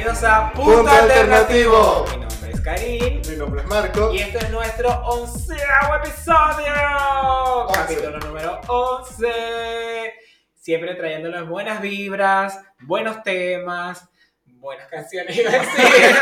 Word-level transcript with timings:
Bienvenidos 0.00 0.24
a 0.32 0.50
Punto, 0.54 0.76
Punto 0.76 0.90
Alternativo. 0.90 1.76
Alternativo. 1.76 2.06
Mi 2.08 2.24
nombre 2.24 2.52
es 2.52 2.60
Karim. 2.62 3.22
Mi 3.28 3.36
nombre 3.36 3.60
es 3.60 3.66
Marco. 3.66 4.14
Y 4.14 4.18
este 4.20 4.38
es 4.38 4.50
nuestro 4.50 4.88
onceavo 4.88 5.94
episodio. 5.96 7.66
Once. 7.66 7.78
Capítulo 7.78 8.18
número 8.18 8.60
11. 8.66 10.14
Siempre 10.54 10.94
trayéndoles 10.94 11.46
buenas 11.46 11.82
vibras, 11.82 12.58
buenos 12.80 13.22
temas, 13.22 14.08
buenas 14.46 14.88
canciones. 14.88 15.36
iba 15.36 15.50
a 15.50 15.58
decir. 15.58 16.16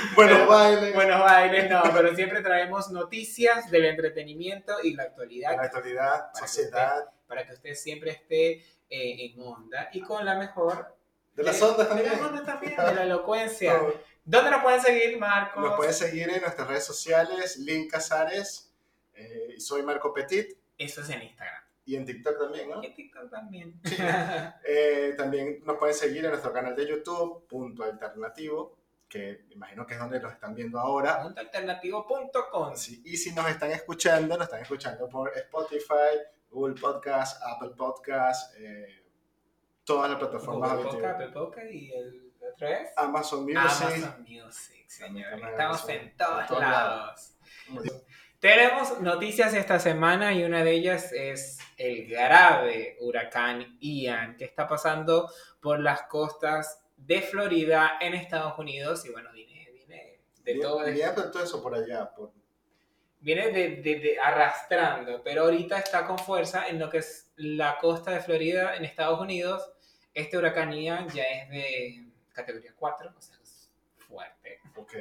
Buenos 0.16 0.48
bailes. 0.48 0.94
Buenos 0.94 1.20
bailes, 1.20 1.70
no, 1.70 1.82
pero 1.92 2.14
siempre 2.14 2.40
traemos 2.40 2.90
noticias 2.90 3.70
del 3.70 3.84
entretenimiento 3.84 4.72
y 4.82 4.94
la 4.94 5.02
actualidad 5.02 5.54
la 5.54 5.64
actualidad, 5.64 6.32
Para 6.32 6.32
que 6.32 6.48
sociedad. 6.48 7.04
para 7.26 7.46
que 7.46 7.52
usted 7.52 7.74
siempre 7.74 8.12
esté 8.12 8.52
eh, 8.88 9.32
en 9.34 9.42
onda 9.42 9.90
y 9.92 10.00
con 10.00 10.24
la 10.24 10.36
mejor 10.36 10.95
De 11.36 11.42
las 11.44 11.60
ondas 11.62 11.78
de 11.88 11.94
también. 11.94 12.12
las 12.12 12.20
ondas 12.20 12.44
también, 12.46 12.76
de 12.86 12.94
la 12.94 13.02
elocuencia. 13.04 13.80
¿Dónde 14.24 14.50
nos 14.50 14.62
pueden 14.62 14.80
seguir, 14.80 15.18
Marcos? 15.18 15.62
Nos 15.62 15.76
pueden 15.76 15.94
seguir 15.94 16.28
en 16.30 16.40
nuestras 16.40 16.66
redes 16.66 16.84
sociales, 16.84 17.58
Link 17.58 17.90
Casares, 17.90 18.72
eh, 19.14 19.54
soy 19.58 19.82
Marco 19.82 20.12
Petit, 20.12 20.56
Eso 20.76 21.00
es 21.02 21.10
en 21.10 21.22
Instagram. 21.22 21.62
y 21.84 21.94
en 21.96 22.04
TikTok 22.04 22.38
también, 22.38 22.68
¿no? 22.70 22.82
Y 22.82 22.86
en 22.86 22.94
TikTok 22.94 23.30
también. 23.30 23.80
Eh, 24.66 25.14
también 25.16 25.62
nos 25.64 25.76
pueden 25.78 25.94
seguir 25.94 26.24
en 26.24 26.30
nuestro 26.32 26.52
canal 26.52 26.74
de 26.74 26.88
YouTube, 26.88 27.46
Punto 27.46 27.84
Alternativo, 27.84 28.76
que 29.08 29.46
imagino 29.50 29.86
que 29.86 29.94
es 29.94 30.00
donde 30.00 30.18
nos 30.18 30.32
están 30.32 30.54
viendo 30.54 30.80
ahora. 30.80 31.22
Puntoalternativo.com. 31.22 32.76
Sí, 32.76 33.02
Y 33.04 33.16
si 33.16 33.32
nos 33.32 33.48
están 33.48 33.70
escuchando, 33.70 34.36
nos 34.36 34.46
están 34.46 34.62
escuchando 34.62 35.08
por 35.08 35.30
Spotify, 35.36 36.18
Google 36.50 36.74
Podcast, 36.80 37.40
Apple 37.44 37.70
Podcast, 37.76 38.54
eh, 38.58 39.04
todas 39.86 40.10
las 40.10 40.18
plataformas. 40.18 40.72
Apple 40.72 41.28
Podcast 41.28 41.70
y 41.70 41.92
el 41.92 42.32
otro 42.52 42.68
es 42.68 42.90
Amazon 42.96 43.44
Music. 43.44 43.58
Amazon 43.58 44.22
Music, 44.28 44.84
señor. 44.88 45.32
Estamos 45.48 45.88
en 45.88 46.16
todos 46.16 46.40
En 46.42 46.46
todos 46.48 46.60
lados. 46.60 47.36
Tenemos 48.38 49.00
noticias 49.00 49.54
esta 49.54 49.78
semana 49.78 50.32
y 50.34 50.44
una 50.44 50.62
de 50.62 50.72
ellas 50.72 51.10
es 51.12 51.58
el 51.78 52.06
grave 52.06 52.96
huracán 53.00 53.78
Ian 53.80 54.36
que 54.36 54.44
está 54.44 54.68
pasando 54.68 55.30
por 55.60 55.80
las 55.80 56.02
costas 56.02 56.84
de 56.96 57.22
Florida 57.22 57.92
en 58.00 58.14
Estados 58.14 58.58
Unidos 58.58 59.04
y 59.06 59.10
bueno, 59.10 59.30
viene, 59.32 59.68
viene 59.72 60.20
de 60.42 60.54
todo, 60.60 60.84
bien, 60.84 61.10
pero 61.14 61.30
todo 61.30 61.42
eso 61.42 61.62
por 61.62 61.74
allá. 61.74 62.10
Por, 62.14 62.32
viene 63.20 63.48
de, 63.50 63.76
de- 63.76 63.98
de 64.00 64.18
arrastrando, 64.20 65.22
pero 65.24 65.42
ahorita 65.44 65.78
está 65.78 66.06
con 66.06 66.18
fuerza 66.18 66.68
en 66.68 66.78
lo 66.78 66.90
que 66.90 66.98
es 66.98 67.32
la 67.36 67.78
costa 67.78 68.10
de 68.12 68.20
Florida 68.20 68.76
en 68.76 68.84
Estados 68.84 69.18
Unidos. 69.20 69.72
Este 70.16 70.38
huracán 70.38 70.72
Ian 70.72 71.06
ya 71.10 71.24
es 71.24 71.50
de 71.50 72.06
categoría 72.32 72.72
4, 72.74 73.12
o 73.14 73.20
sea, 73.20 73.36
es 73.42 73.70
fuerte. 73.98 74.60
ok. 74.74 74.94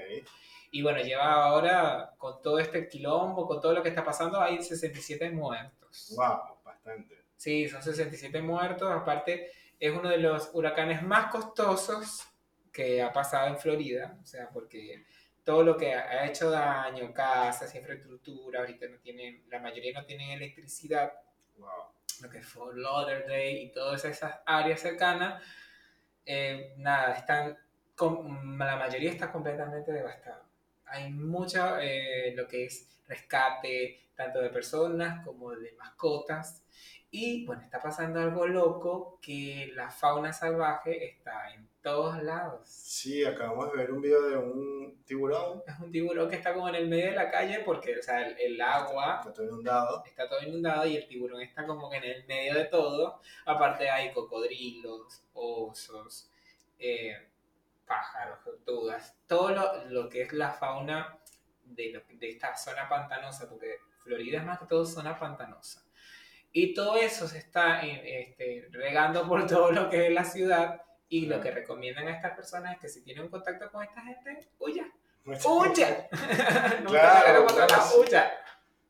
Y 0.72 0.82
bueno, 0.82 1.00
lleva 1.00 1.46
ahora, 1.46 2.14
con 2.18 2.42
todo 2.42 2.60
este 2.60 2.90
quilombo, 2.90 3.48
con 3.48 3.62
todo 3.62 3.74
lo 3.74 3.82
que 3.82 3.88
está 3.88 4.04
pasando, 4.04 4.42
hay 4.42 4.62
67 4.62 5.30
muertos. 5.32 6.14
Wow, 6.18 6.58
bastante. 6.66 7.24
Sí, 7.38 7.70
son 7.70 7.82
67 7.82 8.42
muertos. 8.42 8.92
Aparte, 8.92 9.52
es 9.80 9.96
uno 9.96 10.10
de 10.10 10.18
los 10.18 10.50
huracanes 10.52 11.02
más 11.02 11.32
costosos 11.32 12.28
que 12.74 13.02
ha 13.02 13.14
pasado 13.14 13.48
en 13.48 13.58
Florida. 13.58 14.20
O 14.22 14.26
sea, 14.26 14.50
porque 14.50 15.06
todo 15.46 15.64
lo 15.64 15.78
que 15.78 15.94
ha 15.94 16.26
hecho 16.26 16.50
daño, 16.52 17.14
casas, 17.14 17.74
infraestructura, 17.74 18.60
ahorita 18.60 18.90
no 18.90 18.98
tienen, 18.98 19.46
la 19.50 19.60
mayoría 19.60 19.98
no 19.98 20.06
tienen 20.06 20.32
electricidad, 20.32 21.14
Wow. 21.58 21.95
Lo 22.22 22.30
que 22.30 22.40
es 22.40 22.56
Lauderdale 22.76 23.52
y 23.52 23.72
todas 23.72 24.06
esas 24.06 24.40
áreas 24.46 24.80
cercanas, 24.82 25.42
eh, 26.26 26.74
nada, 26.78 27.14
están, 27.14 27.58
com- 27.96 28.58
la 28.58 28.76
mayoría 28.78 29.12
está 29.12 29.32
completamente 29.32 29.92
devastada. 29.92 30.44
Hay 30.86 31.12
mucho 31.12 31.78
eh, 31.80 32.34
lo 32.36 32.48
que 32.48 32.66
es 32.66 33.02
rescate, 33.08 34.10
tanto 34.16 34.42
de 34.42 34.50
personas 34.50 35.24
como 35.26 35.52
de 35.52 35.74
mascotas. 35.74 36.64
Y 37.12 37.46
bueno, 37.46 37.62
está 37.64 37.82
pasando 37.82 38.20
algo 38.20 38.46
loco 38.48 39.20
que 39.22 39.72
la 39.74 39.90
fauna 39.90 40.34
salvaje 40.34 41.06
está 41.06 41.54
en 41.54 41.68
todos 41.86 42.22
lados. 42.24 42.62
Sí, 42.68 43.24
acabamos 43.24 43.72
de 43.72 43.78
ver 43.78 43.92
un 43.92 44.02
video 44.02 44.22
de 44.24 44.38
un 44.38 45.04
tiburón. 45.06 45.64
Es 45.68 45.80
un 45.80 45.92
tiburón 45.92 46.30
que 46.30 46.36
está 46.36 46.54
como 46.54 46.68
en 46.70 46.76
el 46.76 46.88
medio 46.88 47.06
de 47.12 47.16
la 47.16 47.30
calle 47.32 47.62
porque, 47.64 47.98
o 48.00 48.04
sea, 48.04 48.28
el, 48.28 48.38
el 48.40 48.62
agua 48.62 49.18
Está 49.20 49.34
todo 49.34 49.46
inundado. 49.46 50.04
está 50.06 50.28
todo 50.28 50.42
inundado 50.42 50.86
y 50.88 50.98
el 50.98 51.08
tiburón 51.08 51.42
está 51.42 51.66
como 51.66 51.90
que 51.90 51.98
en 51.98 52.04
el 52.06 52.26
medio 52.26 52.56
de 52.56 52.66
todo. 52.66 53.22
Aparte 53.46 53.90
hay 53.90 54.12
cocodrilos, 54.14 55.24
osos, 55.34 56.30
eh, 56.80 57.16
pájaros, 57.86 58.44
tortugas, 58.44 59.16
todo 59.28 59.50
lo, 59.52 59.86
lo 59.86 60.10
que 60.10 60.24
es 60.24 60.34
la 60.34 60.52
fauna 60.52 61.20
de, 61.64 61.92
lo- 61.94 62.02
de 62.20 62.30
esta 62.30 62.56
zona 62.58 62.90
pantanosa, 62.90 63.48
porque 63.50 63.78
Florida 64.04 64.40
es 64.40 64.46
más 64.46 64.60
que 64.60 64.66
todo 64.66 64.86
zona 64.86 65.18
pantanosa. 65.20 65.84
Y 66.52 66.74
todo 66.74 66.96
eso 66.98 67.28
se 67.28 67.38
está 67.40 67.86
eh, 67.86 68.22
este, 68.30 68.68
regando 68.72 69.28
por 69.28 69.46
todo 69.48 69.72
lo 69.72 69.90
que 69.90 70.08
es 70.08 70.14
la 70.14 70.24
ciudad 70.26 70.82
y 71.10 71.26
lo 71.28 71.40
que 71.42 71.52
recomiendan 71.52 72.08
a 72.08 72.12
estas 72.16 72.36
personas 72.36 72.74
es 72.76 72.80
que 72.80 72.90
si 72.90 73.02
tienen 73.04 73.30
contacto 73.30 73.72
con 73.72 73.84
esta 73.84 74.02
gente, 74.02 74.48
huya, 74.60 74.86
huya. 75.26 76.08
no 76.84 76.90
Claro, 76.90 77.46
claro, 77.46 77.76
huya. 78.00 78.32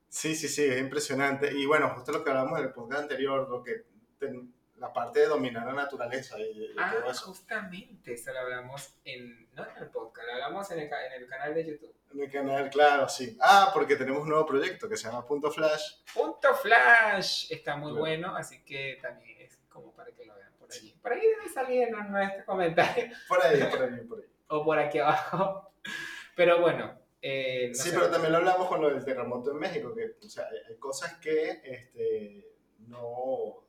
Sí, 0.08 0.36
sí, 0.36 0.48
sí, 0.48 0.64
es 0.64 0.80
impresionante. 0.80 1.52
Y 1.54 1.66
bueno, 1.66 1.90
justo 1.90 2.12
lo 2.14 2.24
que 2.24 2.30
hablamos 2.30 2.58
en 2.60 2.66
el 2.66 2.74
podcast 2.74 3.02
anterior, 3.04 3.50
lo 3.50 3.62
que 3.64 3.84
ten- 4.18 4.54
la 4.78 4.92
parte 4.92 5.22
de 5.22 5.28
dominar 5.28 5.66
la 5.66 5.74
naturaleza 5.74 6.38
y, 6.38 6.44
y 6.44 6.76
Ah, 6.78 6.94
todo 7.00 7.10
eso. 7.12 7.26
justamente, 7.28 8.14
eso 8.14 8.32
lo 8.34 8.40
hablamos 8.40 8.94
en, 9.06 9.48
no 9.54 9.64
en 9.70 9.78
el 9.84 9.90
podcast, 9.90 10.28
lo 10.28 10.34
hablamos 10.34 10.70
en 10.72 10.80
el, 10.80 10.86
en 10.86 11.22
el 11.24 11.28
canal 11.30 11.54
de 11.54 11.66
YouTube. 11.66 11.96
En 12.14 12.22
el 12.22 12.32
canal, 12.32 12.70
claro, 12.70 13.08
sí. 13.10 13.38
Ah, 13.42 13.72
porque 13.74 13.96
tenemos 13.96 14.22
un 14.24 14.30
nuevo 14.30 14.46
proyecto 14.46 14.88
que 14.90 14.98
se 14.98 15.08
llama 15.08 15.26
Punto 15.26 15.50
Flash. 15.50 16.02
Punto 16.14 16.54
Flash 16.56 17.52
está 17.52 17.76
muy 17.78 17.92
Claro. 17.92 18.00
bueno, 18.02 18.36
así 18.36 18.64
que 18.64 19.00
también 19.02 19.42
es 19.42 19.58
como 19.70 19.92
para 19.94 20.12
que 20.12 20.26
lo 20.26 20.35
por 20.66 20.76
allí. 20.76 20.96
Por 21.02 21.14
ahí 21.14 21.22
debe 21.22 21.50
salir 21.54 21.84
en 21.84 22.12
nuestro 22.12 22.46
comentario 22.46 23.06
Por 23.28 23.44
ahí, 23.46 23.60
por 23.64 23.82
ahí, 23.84 24.02
por 24.06 24.20
ahí. 24.20 24.26
o 24.50 24.64
por 24.66 24.80
aquí 24.80 25.00
abajo. 25.00 25.72
Pero 26.36 26.62
bueno, 26.62 27.00
eh, 27.22 27.70
no 27.70 27.76
Sí, 27.76 27.90
sé. 27.90 27.96
pero 27.96 28.10
también 28.12 28.32
lo 28.34 28.40
hablamos 28.40 28.68
con 28.68 28.82
lo 28.82 28.90
del 28.90 29.04
terremoto 29.06 29.52
en 29.52 29.58
México, 29.58 29.94
que 29.96 30.16
o 30.26 30.30
sea, 30.30 30.48
hay, 30.52 30.58
hay 30.70 30.78
cosas 30.78 31.18
que 31.18 31.62
este, 31.64 32.56
no, 32.88 33.64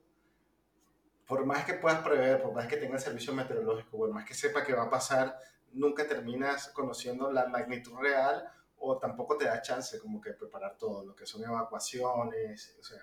por 1.26 1.44
más 1.44 1.64
que 1.64 1.74
puedas 1.74 2.00
prever, 2.02 2.42
por 2.42 2.52
más 2.52 2.66
que 2.66 2.76
tengas 2.76 3.02
servicio 3.02 3.32
meteorológico, 3.32 3.96
por 3.98 4.10
más 4.12 4.24
que 4.26 4.34
sepa 4.34 4.64
que 4.64 4.74
va 4.74 4.84
a 4.84 4.90
pasar, 4.90 5.38
nunca 5.72 6.06
terminas 6.06 6.68
conociendo 6.68 7.30
la 7.32 7.46
magnitud 7.48 7.96
real 8.00 8.48
o 8.78 8.98
tampoco 8.98 9.36
te 9.36 9.46
da 9.46 9.62
chance 9.62 9.98
como 9.98 10.20
que 10.20 10.32
preparar 10.32 10.76
todo, 10.76 11.04
lo 11.04 11.14
que 11.16 11.24
son 11.26 11.42
evacuaciones, 11.44 12.76
o 12.78 12.82
sea, 12.84 13.00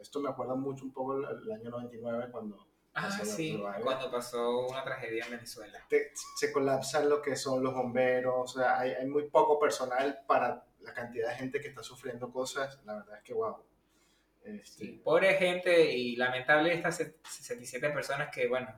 esto 0.00 0.20
me 0.20 0.30
acuerda 0.30 0.54
mucho 0.54 0.84
un 0.84 0.92
poco 0.92 1.16
el, 1.18 1.24
el 1.42 1.52
año 1.52 1.70
99 1.70 2.28
cuando 2.30 2.66
Ah, 2.92 3.10
sí, 3.24 3.62
cuando 3.82 4.10
pasó 4.10 4.66
una 4.66 4.82
tragedia 4.82 5.24
en 5.24 5.30
Venezuela. 5.30 5.78
te- 5.88 6.10
se 6.36 6.52
colapsan 6.52 7.08
lo 7.08 7.22
que 7.22 7.36
son 7.36 7.62
los 7.62 7.72
bomberos, 7.72 8.34
o 8.36 8.58
sea, 8.58 8.78
hay, 8.80 8.90
hay 8.92 9.06
muy 9.06 9.28
poco 9.28 9.58
personal 9.60 10.20
para 10.26 10.64
la 10.80 10.92
cantidad 10.92 11.28
de 11.30 11.36
gente 11.36 11.60
que 11.60 11.68
está 11.68 11.82
sufriendo 11.82 12.32
cosas, 12.32 12.80
la 12.84 12.94
verdad 12.96 13.18
es 13.18 13.22
que 13.22 13.34
wow. 13.34 13.62
Este, 14.42 14.66
Sí, 14.86 15.00
pobre 15.04 15.34
gente 15.34 15.92
y 15.92 16.16
lamentable 16.16 16.72
estas 16.74 16.96
67 16.96 17.90
personas 17.90 18.34
que, 18.34 18.48
bueno, 18.48 18.68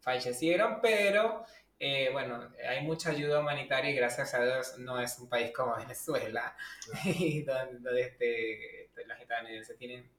fallecieron, 0.00 0.80
pero 0.82 1.44
eh, 1.80 2.10
bueno, 2.12 2.52
hay 2.68 2.82
mucha 2.84 3.10
ayuda 3.10 3.40
humanitaria 3.40 3.90
y 3.90 3.94
gracias 3.94 4.34
a 4.34 4.44
Dios 4.44 4.78
no 4.78 5.00
es 5.00 5.18
un 5.18 5.28
país 5.28 5.52
como 5.52 5.74
Venezuela, 5.76 6.56
y 7.04 7.42
donde, 7.44 7.78
donde, 7.78 8.00
este, 8.02 8.84
este, 8.84 9.06
los 9.06 9.18
estadounidenses 9.20 9.76
tienen 9.78 10.10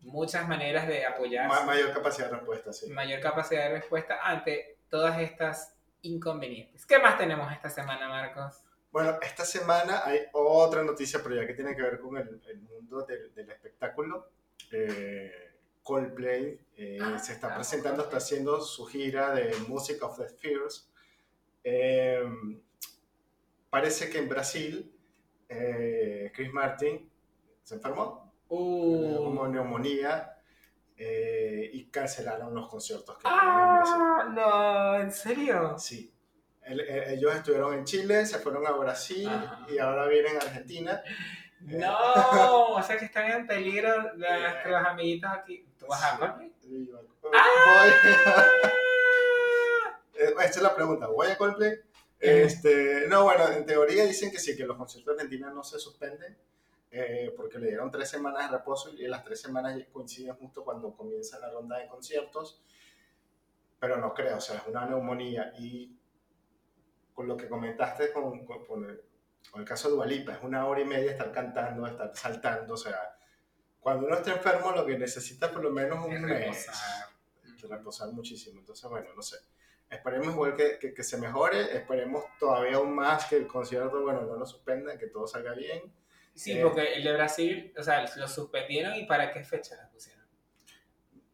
muchas 0.00 0.46
maneras 0.48 0.86
de 0.86 1.04
apoyar 1.04 1.48
ma- 1.48 1.64
mayor 1.64 1.92
capacidad 1.92 2.30
de 2.30 2.36
respuesta, 2.36 2.72
sí. 2.72 2.88
mayor 2.90 3.20
capacidad 3.20 3.64
de 3.64 3.78
respuesta 3.80 4.18
ante 4.22 4.78
todas 4.88 5.20
estas 5.20 5.74
inconvenientes. 6.02 6.86
¿Qué 6.86 6.98
más 6.98 7.18
tenemos 7.18 7.50
esta 7.52 7.68
semana, 7.70 8.08
Marcos? 8.08 8.62
Bueno, 8.90 9.18
esta 9.20 9.44
semana 9.44 10.02
hay 10.04 10.20
otra 10.32 10.82
noticia, 10.82 11.20
pero 11.22 11.34
ya 11.34 11.46
que 11.46 11.52
tiene 11.54 11.76
que 11.76 11.82
ver 11.82 12.00
con 12.00 12.16
el, 12.16 12.40
el 12.48 12.60
mundo 12.60 13.02
del, 13.04 13.34
del 13.34 13.50
espectáculo. 13.50 14.30
Eh, 14.72 15.30
Coldplay 15.82 16.58
eh, 16.76 16.98
Ah, 17.00 17.18
se 17.18 17.32
está 17.32 17.52
ah, 17.52 17.54
presentando, 17.56 18.04
está 18.04 18.16
haciendo 18.18 18.60
su 18.60 18.86
gira 18.86 19.34
de 19.34 19.54
Music 19.68 20.02
of 20.02 20.18
the 20.18 20.28
Spheres. 20.28 20.88
Eh, 21.64 22.22
parece 23.70 24.08
que 24.10 24.18
en 24.18 24.28
Brasil, 24.28 24.94
eh, 25.48 26.30
Chris 26.34 26.52
Martin 26.52 27.10
se 27.62 27.74
enfermó, 27.74 28.27
Uh, 28.48 29.16
como 29.24 29.46
neumonía, 29.48 30.34
eh, 30.96 31.70
y 31.72 31.90
cancelaron 31.90 32.54
los 32.54 32.68
conciertos 32.68 33.16
que 33.18 33.24
tenían 33.24 33.48
en 33.48 33.74
Brasil. 33.76 33.94
ah, 34.00 34.28
no, 34.34 34.96
¿en 35.00 35.12
serio? 35.12 35.78
Sí. 35.78 36.12
El- 36.62 36.80
el- 36.80 37.12
ellos 37.14 37.34
estuvieron 37.34 37.74
en 37.74 37.84
Chile, 37.84 38.26
se 38.26 38.38
fueron 38.38 38.66
a 38.66 38.72
Brasil 38.72 39.30
y 39.68 39.78
ahora 39.78 40.06
vienen 40.06 40.36
a 40.36 40.40
Argentina. 40.40 41.02
No, 41.60 42.66
o 42.76 42.82
sea 42.84 42.96
que 42.96 43.06
están 43.06 43.32
en 43.32 43.44
peligro 43.44 44.14
nuestros 44.14 44.86
amiguitos 44.86 45.28
aquí. 45.28 45.66
¿Tú 45.76 45.86
vas 45.88 46.04
a 46.04 46.10
Sí. 46.12 46.18
Coldplay? 46.20 46.52
Y 46.62 46.86
yo, 46.86 47.00
¡Ah! 47.34 47.46
voy. 47.66 47.90
Eh, 50.14 50.34
esta 50.44 50.44
es 50.44 50.62
la 50.62 50.74
pregunta. 50.76 51.08
¿Voy 51.08 51.26
a 51.26 51.36
Coldplay? 51.36 51.72
Este, 52.20 53.06
no, 53.08 53.24
bueno, 53.24 53.48
en 53.48 53.66
teoría 53.66 54.04
dicen 54.04 54.30
que 54.30 54.38
sí, 54.38 54.56
que 54.56 54.64
los 54.66 54.76
conciertos 54.76 55.16
de 55.16 55.22
Argentina 55.22 55.50
no 55.50 55.64
se 55.64 55.80
suspenden 55.80 56.38
eh, 56.90 57.34
porque 57.36 57.58
le 57.58 57.68
dieron 57.68 57.90
tres 57.90 58.08
semanas 58.08 58.50
de 58.50 58.56
reposo 58.56 58.90
y 58.94 59.06
las 59.06 59.22
tres 59.22 59.40
semanas 59.40 59.78
coinciden 59.92 60.34
justo 60.36 60.64
cuando 60.64 60.94
comienza 60.94 61.38
la 61.38 61.50
ronda 61.50 61.78
de 61.78 61.86
conciertos, 61.86 62.62
pero 63.78 63.98
no 63.98 64.14
creo, 64.14 64.38
o 64.38 64.40
sea, 64.40 64.56
es 64.56 64.66
una 64.66 64.86
neumonía 64.86 65.52
y 65.58 65.94
con 67.12 67.28
lo 67.28 67.36
que 67.36 67.48
comentaste 67.48 68.12
con, 68.12 68.46
con, 68.46 68.88
el, 68.88 69.02
con 69.50 69.60
el, 69.60 69.66
caso 69.66 69.88
de 69.88 69.96
Dualipa, 69.96 70.32
es 70.32 70.42
una 70.42 70.66
hora 70.66 70.80
y 70.80 70.84
media 70.84 71.12
estar 71.12 71.30
cantando, 71.32 71.86
estar 71.86 72.14
saltando, 72.16 72.74
o 72.74 72.78
sea, 72.78 73.16
cuando 73.80 74.06
uno 74.06 74.16
está 74.16 74.32
enfermo 74.32 74.72
lo 74.72 74.86
que 74.86 74.98
necesita 74.98 75.50
por 75.52 75.62
lo 75.62 75.70
menos 75.70 76.04
un 76.04 76.22
mes, 76.22 76.66
reposar. 76.66 77.08
reposar 77.68 78.12
muchísimo, 78.12 78.60
entonces 78.60 78.88
bueno, 78.88 79.08
no 79.14 79.22
sé 79.22 79.36
esperemos 79.90 80.34
igual 80.34 80.54
que, 80.54 80.78
que, 80.78 81.02
se 81.02 81.16
mejore, 81.18 81.76
esperemos 81.76 82.24
todavía 82.38 82.76
aún 82.76 82.94
más 82.94 83.26
que 83.26 83.36
el 83.36 83.46
concierto, 83.46 84.02
bueno, 84.02 84.22
no 84.22 84.36
lo 84.36 84.46
suspendan, 84.46 84.98
que 84.98 85.06
todo 85.06 85.26
salga 85.26 85.52
bien. 85.54 85.92
Sí, 86.38 86.52
eh, 86.52 86.62
porque 86.62 86.94
el 86.94 87.02
de 87.02 87.12
Brasil, 87.14 87.74
o 87.76 87.82
sea, 87.82 88.06
lo 88.16 88.28
suspendieron 88.28 88.94
y 88.94 89.06
para 89.06 89.32
qué 89.32 89.42
fecha 89.42 89.74
lo 89.82 89.90
pusieron. 89.90 90.24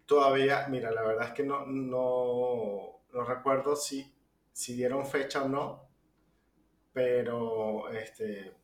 Todavía, 0.06 0.66
mira, 0.68 0.90
la 0.90 1.02
verdad 1.02 1.28
es 1.28 1.34
que 1.34 1.42
no, 1.42 1.66
no, 1.66 3.02
no 3.12 3.24
recuerdo 3.24 3.76
si, 3.76 4.10
si 4.50 4.74
dieron 4.74 5.04
fecha 5.04 5.42
o 5.42 5.48
no, 5.48 5.86
pero 6.94 7.90
este, 7.90 8.56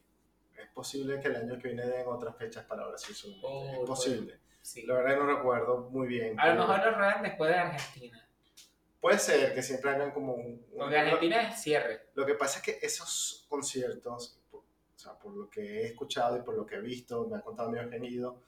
es 0.57 0.69
posible 0.73 1.21
que 1.21 1.29
el 1.29 1.37
año 1.37 1.59
que 1.59 1.69
viene 1.69 1.85
den 1.85 2.07
otras 2.07 2.35
fechas 2.39 2.65
para 2.65 2.87
Brasil. 2.87 3.15
Oh, 3.43 3.83
es 3.83 3.87
posible. 3.87 4.41
Sí. 4.63 4.87
La 4.87 4.95
verdad 4.95 5.19
no 5.19 5.27
recuerdo 5.27 5.91
muy 5.91 6.09
bien. 6.09 6.41
A 6.41 6.55
lo 6.55 6.61
mejor 6.67 6.87
lo 6.87 6.93
ruedan 6.93 7.23
después 7.23 7.51
de 7.51 7.57
Argentina. 7.57 8.29
Puede 8.99 9.19
ser 9.19 9.55
que 9.55 9.63
siempre 9.63 9.91
hagan 9.91 10.13
como 10.13 10.35
un... 10.35 10.67
Porque 10.75 10.97
Argentina 10.97 11.51
es 11.51 11.61
cierre. 11.61 12.09
Lo 12.15 12.25
que 12.25 12.35
pasa 12.35 12.61
es 12.61 12.65
que 12.65 12.87
esos 12.87 13.47
conciertos, 13.51 14.40
o 15.01 15.03
sea, 15.03 15.19
por 15.19 15.35
lo 15.35 15.49
que 15.49 15.63
he 15.63 15.87
escuchado 15.87 16.37
y 16.37 16.43
por 16.43 16.55
lo 16.55 16.67
que 16.67 16.75
he 16.75 16.81
visto, 16.81 17.27
me 17.27 17.39
ha 17.39 17.41
contado 17.41 17.71
mi 17.71 17.79
Eugenio, 17.79 18.43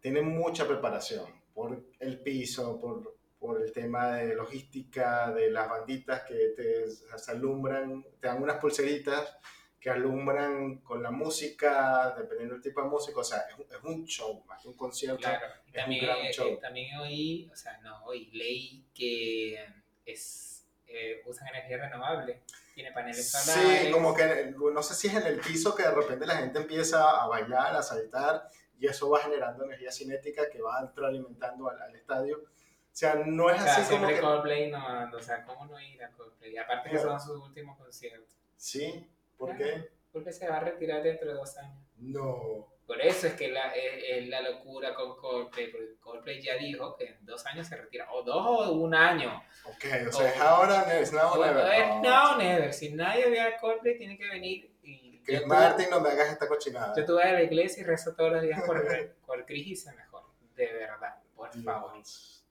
tienen 0.00 0.26
mucha 0.28 0.66
preparación 0.66 1.24
por 1.54 1.84
el 2.00 2.18
piso, 2.18 2.80
por, 2.80 3.16
por 3.38 3.62
el 3.62 3.70
tema 3.70 4.16
de 4.16 4.34
logística, 4.34 5.30
de 5.30 5.52
las 5.52 5.68
banditas 5.68 6.22
que 6.22 6.54
te 6.56 6.86
alumbran, 7.28 8.04
te 8.20 8.26
dan 8.26 8.42
unas 8.42 8.56
pulseritas 8.56 9.36
que 9.78 9.90
alumbran 9.90 10.78
con 10.78 11.00
la 11.00 11.12
música, 11.12 12.12
dependiendo 12.16 12.54
del 12.54 12.62
tipo 12.62 12.82
de 12.82 12.88
música, 12.88 13.20
o 13.20 13.24
sea, 13.24 13.38
es 13.48 13.54
un, 13.56 13.62
es 13.62 13.84
un 13.84 14.06
show, 14.06 14.44
más 14.46 14.60
que 14.60 14.68
un 14.68 14.76
concierto. 14.76 15.18
Claro, 15.18 15.46
también, 15.72 16.04
un 16.04 16.06
gran 16.06 16.32
show. 16.32 16.48
Eh, 16.48 16.58
también 16.60 16.98
oí, 16.98 17.48
o 17.52 17.56
sea, 17.56 17.78
no, 17.78 18.04
oí, 18.04 18.30
leí 18.32 18.84
que 18.94 19.64
es, 20.06 20.66
eh, 20.88 21.22
usan 21.26 21.48
energía 21.48 21.78
renovable, 21.78 22.42
tiene 22.74 22.92
paneles 22.92 23.30
solares. 23.30 23.82
Sí, 23.82 23.90
como 23.90 24.14
que, 24.14 24.54
no 24.56 24.82
sé 24.82 24.94
si 24.94 25.08
es 25.08 25.14
en 25.14 25.26
el 25.26 25.40
piso 25.40 25.74
que 25.74 25.82
de 25.82 25.90
repente 25.90 26.26
la 26.26 26.36
gente 26.36 26.58
empieza 26.58 27.22
a 27.22 27.26
bailar, 27.26 27.74
a 27.76 27.82
saltar, 27.82 28.48
y 28.78 28.86
eso 28.86 29.10
va 29.10 29.20
generando 29.20 29.64
energía 29.64 29.92
cinética 29.92 30.48
que 30.50 30.60
va 30.60 30.92
alimentando 30.96 31.68
al, 31.68 31.80
al 31.80 31.94
estadio. 31.94 32.38
O 32.38 32.94
sea, 32.94 33.14
no 33.14 33.48
es 33.48 33.60
así 33.60 33.94
como 33.94 34.06
que... 34.06 34.20
Coldplay 34.20 34.70
no, 34.70 35.10
o 35.16 35.22
sea, 35.22 35.44
¿cómo 35.44 35.66
no 35.66 35.80
ir 35.80 36.02
a 36.02 36.10
Coldplay? 36.10 36.56
Aparte 36.58 36.90
que 36.90 36.98
son 36.98 37.18
sus 37.20 37.38
últimos 37.38 37.78
conciertos. 37.78 38.36
Sí, 38.56 39.08
¿Por 39.42 39.56
qué? 39.56 39.90
Porque 40.12 40.32
se 40.32 40.48
va 40.48 40.58
a 40.58 40.60
retirar 40.60 41.02
dentro 41.02 41.28
de 41.28 41.34
dos 41.34 41.58
años. 41.58 41.84
No. 41.98 42.71
Por 42.92 43.00
eso 43.00 43.26
es 43.26 43.32
que 43.32 43.48
la, 43.48 43.72
es, 43.74 44.28
la 44.28 44.42
locura 44.42 44.94
con 44.94 45.16
Coldplay, 45.16 45.72
porque 45.72 45.94
Coldplay 45.98 46.42
ya 46.42 46.56
dijo 46.56 46.94
que 46.94 47.06
en 47.06 47.24
dos 47.24 47.46
años 47.46 47.66
se 47.66 47.74
retira, 47.74 48.12
o 48.12 48.22
dos 48.22 48.44
o 48.44 48.72
un 48.72 48.94
año. 48.94 49.42
Ok, 49.64 49.84
o 50.08 50.12
sea, 50.12 50.28
es 50.28 50.38
ahora, 50.38 51.00
es 51.00 51.10
now 51.10 51.32
o 51.32 51.42
never. 51.42 51.72
Es 51.72 51.88
now 52.02 52.36
never. 52.36 52.74
Si 52.74 52.92
nadie 52.92 53.30
ve 53.30 53.40
a 53.40 53.56
Coldplay, 53.56 53.96
tiene 53.96 54.18
que 54.18 54.28
venir 54.28 54.76
y... 54.82 55.22
Que 55.24 55.40
Martin 55.46 55.88
no 55.88 56.00
me 56.00 56.10
hagas 56.10 56.32
esta 56.32 56.46
cochinada. 56.46 56.94
Yo 56.94 57.06
tuve 57.06 57.22
a 57.22 57.32
la 57.32 57.42
iglesia 57.42 57.80
y 57.80 57.86
rezo 57.86 58.14
todos 58.14 58.30
los 58.30 58.42
días 58.42 58.62
por, 58.66 58.84
por 59.26 59.46
Cris 59.46 59.66
y 59.68 59.76
se 59.76 59.92
mejor. 59.94 60.24
De 60.54 60.70
verdad, 60.70 61.16
por 61.34 61.50
favor. 61.62 61.94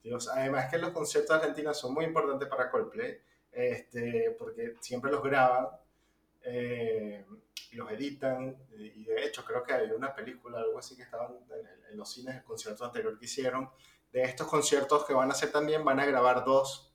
Dios, 0.01 0.27
además 0.27 0.71
que 0.71 0.79
los 0.79 0.89
conciertos 0.89 1.35
argentinos 1.35 1.79
son 1.79 1.93
muy 1.93 2.05
importantes 2.05 2.47
para 2.47 2.71
Coldplay, 2.71 3.21
este, 3.51 4.35
porque 4.39 4.73
siempre 4.79 5.11
los 5.11 5.21
graban 5.21 5.67
eh, 6.43 7.25
los 7.71 7.91
editan, 7.91 8.57
y 8.77 9.05
de 9.05 9.25
hecho 9.25 9.45
creo 9.45 9.63
que 9.63 9.73
hay 9.73 9.89
una 9.91 10.13
película, 10.13 10.59
algo 10.59 10.77
así 10.77 10.95
que 10.95 11.03
estaban 11.03 11.37
en, 11.89 11.97
los 11.97 12.11
cines, 12.11 12.35
el 12.35 12.43
concierto 12.43 12.85
anterior 12.85 13.17
que 13.17 13.25
hicieron, 13.25 13.69
de 14.11 14.23
estos 14.23 14.47
conciertos 14.47 15.05
que 15.05 15.13
van 15.13 15.29
a 15.29 15.33
hacer 15.33 15.51
también, 15.51 15.85
van 15.85 15.99
a 15.99 16.05
grabar 16.05 16.43
dos, 16.43 16.93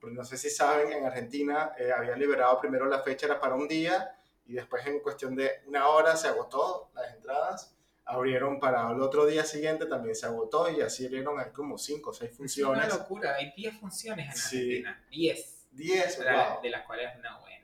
porque 0.00 0.14
no 0.14 0.24
sé 0.24 0.36
si 0.36 0.50
saben, 0.50 0.92
en 0.92 1.04
Argentina 1.04 1.72
eh, 1.78 1.90
habían 1.90 2.18
liberado 2.18 2.60
primero 2.60 2.86
la 2.86 3.00
fecha, 3.00 3.26
era 3.26 3.40
para 3.40 3.54
un 3.54 3.66
día, 3.66 4.16
y 4.46 4.52
después 4.54 4.86
en 4.86 5.00
cuestión 5.00 5.34
de 5.34 5.50
una 5.66 5.88
hora 5.88 6.16
se 6.16 6.28
agotó 6.28 6.90
las 6.94 7.12
entradas, 7.14 7.74
abrieron 8.04 8.60
para 8.60 8.90
el 8.90 9.00
otro 9.00 9.26
día 9.26 9.44
siguiente, 9.44 9.86
también 9.86 10.14
se 10.14 10.26
agotó, 10.26 10.70
y 10.70 10.80
así 10.80 11.06
abrieron 11.06 11.40
hay 11.40 11.50
como 11.50 11.78
cinco 11.78 12.10
o 12.10 12.12
seis 12.12 12.36
funciones. 12.36 12.86
Es 12.86 12.92
una 12.92 12.98
locura, 12.98 13.34
hay 13.34 13.52
10 13.56 13.78
funciones 13.78 14.26
en 14.26 14.30
Argentina, 14.30 15.04
10. 15.10 15.54
10, 15.72 16.18
de, 16.18 16.24
wow. 16.32 16.62
de 16.62 16.70
las 16.70 16.86
cuales 16.86 17.10
una 17.18 17.38
buena. 17.40 17.63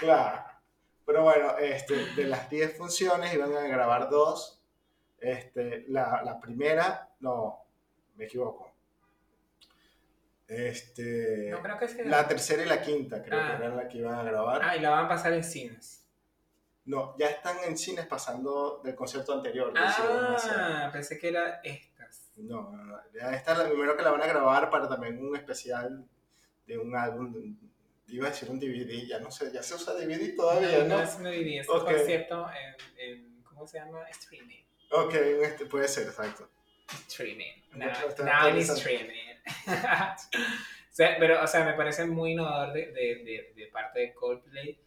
Claro. 0.00 0.44
Pero 1.06 1.22
bueno, 1.22 1.56
este, 1.58 1.94
de 2.14 2.24
las 2.24 2.50
10 2.50 2.76
funciones 2.76 3.32
iban 3.32 3.56
a 3.56 3.66
grabar 3.66 4.10
dos. 4.10 4.60
Este, 5.18 5.84
la, 5.88 6.22
la 6.22 6.38
primera, 6.38 7.08
no, 7.20 7.64
me 8.16 8.26
equivoco. 8.26 8.72
Este, 10.46 11.48
no, 11.50 11.62
creo 11.62 11.78
que 11.78 11.88
sea. 11.88 12.04
La 12.06 12.26
tercera 12.26 12.62
y 12.62 12.66
la 12.66 12.80
quinta, 12.80 13.22
creo 13.22 13.38
que 13.38 13.52
ah. 13.52 13.56
eran 13.56 13.76
las 13.76 13.86
que 13.86 13.98
iban 13.98 14.14
a 14.14 14.22
grabar. 14.22 14.60
Ah, 14.64 14.76
y 14.76 14.80
la 14.80 14.90
van 14.90 15.04
a 15.04 15.08
pasar 15.08 15.32
en 15.34 15.44
cines. 15.44 16.06
No, 16.86 17.14
ya 17.18 17.28
están 17.28 17.58
en 17.66 17.76
cines 17.76 18.06
pasando 18.06 18.80
del 18.82 18.94
concierto 18.94 19.34
anterior. 19.34 19.74
Ah, 19.76 20.88
pensé 20.90 21.18
que 21.18 21.28
era 21.28 21.60
estas. 21.62 22.32
No, 22.36 22.70
no, 22.70 22.84
no. 22.84 22.98
Esta 23.30 23.52
es 23.52 23.58
la 23.58 23.64
primera 23.68 23.94
que 23.94 24.02
la 24.02 24.10
van 24.10 24.22
a 24.22 24.26
grabar 24.26 24.70
para 24.70 24.88
también 24.88 25.22
un 25.22 25.36
especial 25.36 26.06
de 26.66 26.78
un 26.78 26.96
álbum 26.96 27.58
iba 28.08 28.26
a 28.26 28.30
decir 28.30 28.50
un 28.50 28.58
DVD, 28.58 29.06
ya 29.06 29.18
no 29.18 29.30
sé, 29.30 29.52
ya 29.52 29.62
se 29.62 29.74
usa 29.74 29.94
DVD 29.94 30.34
todavía, 30.34 30.84
¿no? 30.84 30.96
No, 30.96 31.02
es 31.02 31.14
un 31.16 31.24
DVD, 31.24 31.60
es 31.60 31.68
okay. 31.68 31.94
un 31.94 31.98
concierto 31.98 32.46
en, 32.50 33.10
en, 33.10 33.42
¿cómo 33.42 33.66
se 33.66 33.78
llama? 33.78 34.08
Streaming. 34.08 34.64
Ok, 34.90 35.14
este 35.14 35.66
puede 35.66 35.88
ser, 35.88 36.06
exacto. 36.06 36.50
Streaming. 37.06 37.52
No, 37.72 37.86
now 38.24 38.56
it's 38.56 38.70
streaming. 38.70 39.36
pero, 41.18 41.42
o 41.42 41.46
sea, 41.46 41.64
me 41.64 41.74
parece 41.74 42.06
muy 42.06 42.32
innovador 42.32 42.72
de, 42.72 42.92
de, 42.92 43.52
de, 43.54 43.66
parte 43.66 44.00
de 44.00 44.14
Coldplay 44.14 44.80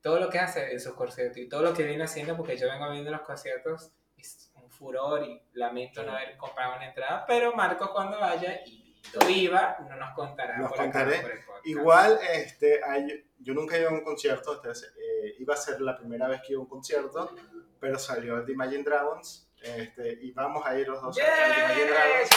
todo 0.00 0.20
lo 0.20 0.30
que 0.30 0.38
hace 0.38 0.72
en 0.72 0.80
sus 0.80 0.94
conciertos 0.94 1.38
y 1.38 1.48
todo 1.48 1.62
lo 1.62 1.74
que 1.74 1.82
viene 1.82 2.04
haciendo, 2.04 2.36
porque 2.36 2.56
yo 2.56 2.68
vengo 2.68 2.90
viendo 2.90 3.10
los 3.10 3.22
conciertos, 3.22 3.90
es 4.16 4.52
un 4.54 4.70
furor 4.70 5.24
y 5.24 5.42
lamento 5.54 6.04
no 6.04 6.12
haber 6.12 6.36
comprado 6.36 6.76
una 6.76 6.86
entrada, 6.86 7.24
pero 7.26 7.52
Marco 7.54 7.92
cuando 7.92 8.20
vaya 8.20 8.60
y 8.64 8.85
iba, 9.28 9.76
no 9.88 9.96
nos 9.96 10.14
contará. 10.14 10.58
Nos 10.58 10.72
contaré. 10.72 11.44
Igual, 11.64 12.18
este, 12.32 12.82
hay, 12.84 13.28
yo 13.38 13.54
nunca 13.54 13.76
he 13.76 13.80
ido 13.80 13.90
a 13.90 13.92
un 13.92 14.04
concierto, 14.04 14.54
entonces, 14.54 14.94
eh, 14.98 15.34
iba 15.38 15.54
a 15.54 15.56
ser 15.56 15.80
la 15.80 15.96
primera 15.96 16.28
vez 16.28 16.40
que 16.40 16.52
iba 16.52 16.60
a 16.60 16.62
un 16.62 16.68
concierto, 16.68 17.34
pero 17.80 17.98
salió 17.98 18.36
el 18.36 18.46
de 18.46 18.52
Imagine 18.52 18.84
Dragons, 18.84 19.50
este, 19.62 20.18
y 20.22 20.32
vamos 20.32 20.64
a 20.64 20.78
ir 20.78 20.86
los 20.86 21.00
dos 21.00 21.18
al 21.18 21.54
de 21.54 21.60
Imagine 21.60 21.90
Dragons. 21.90 22.30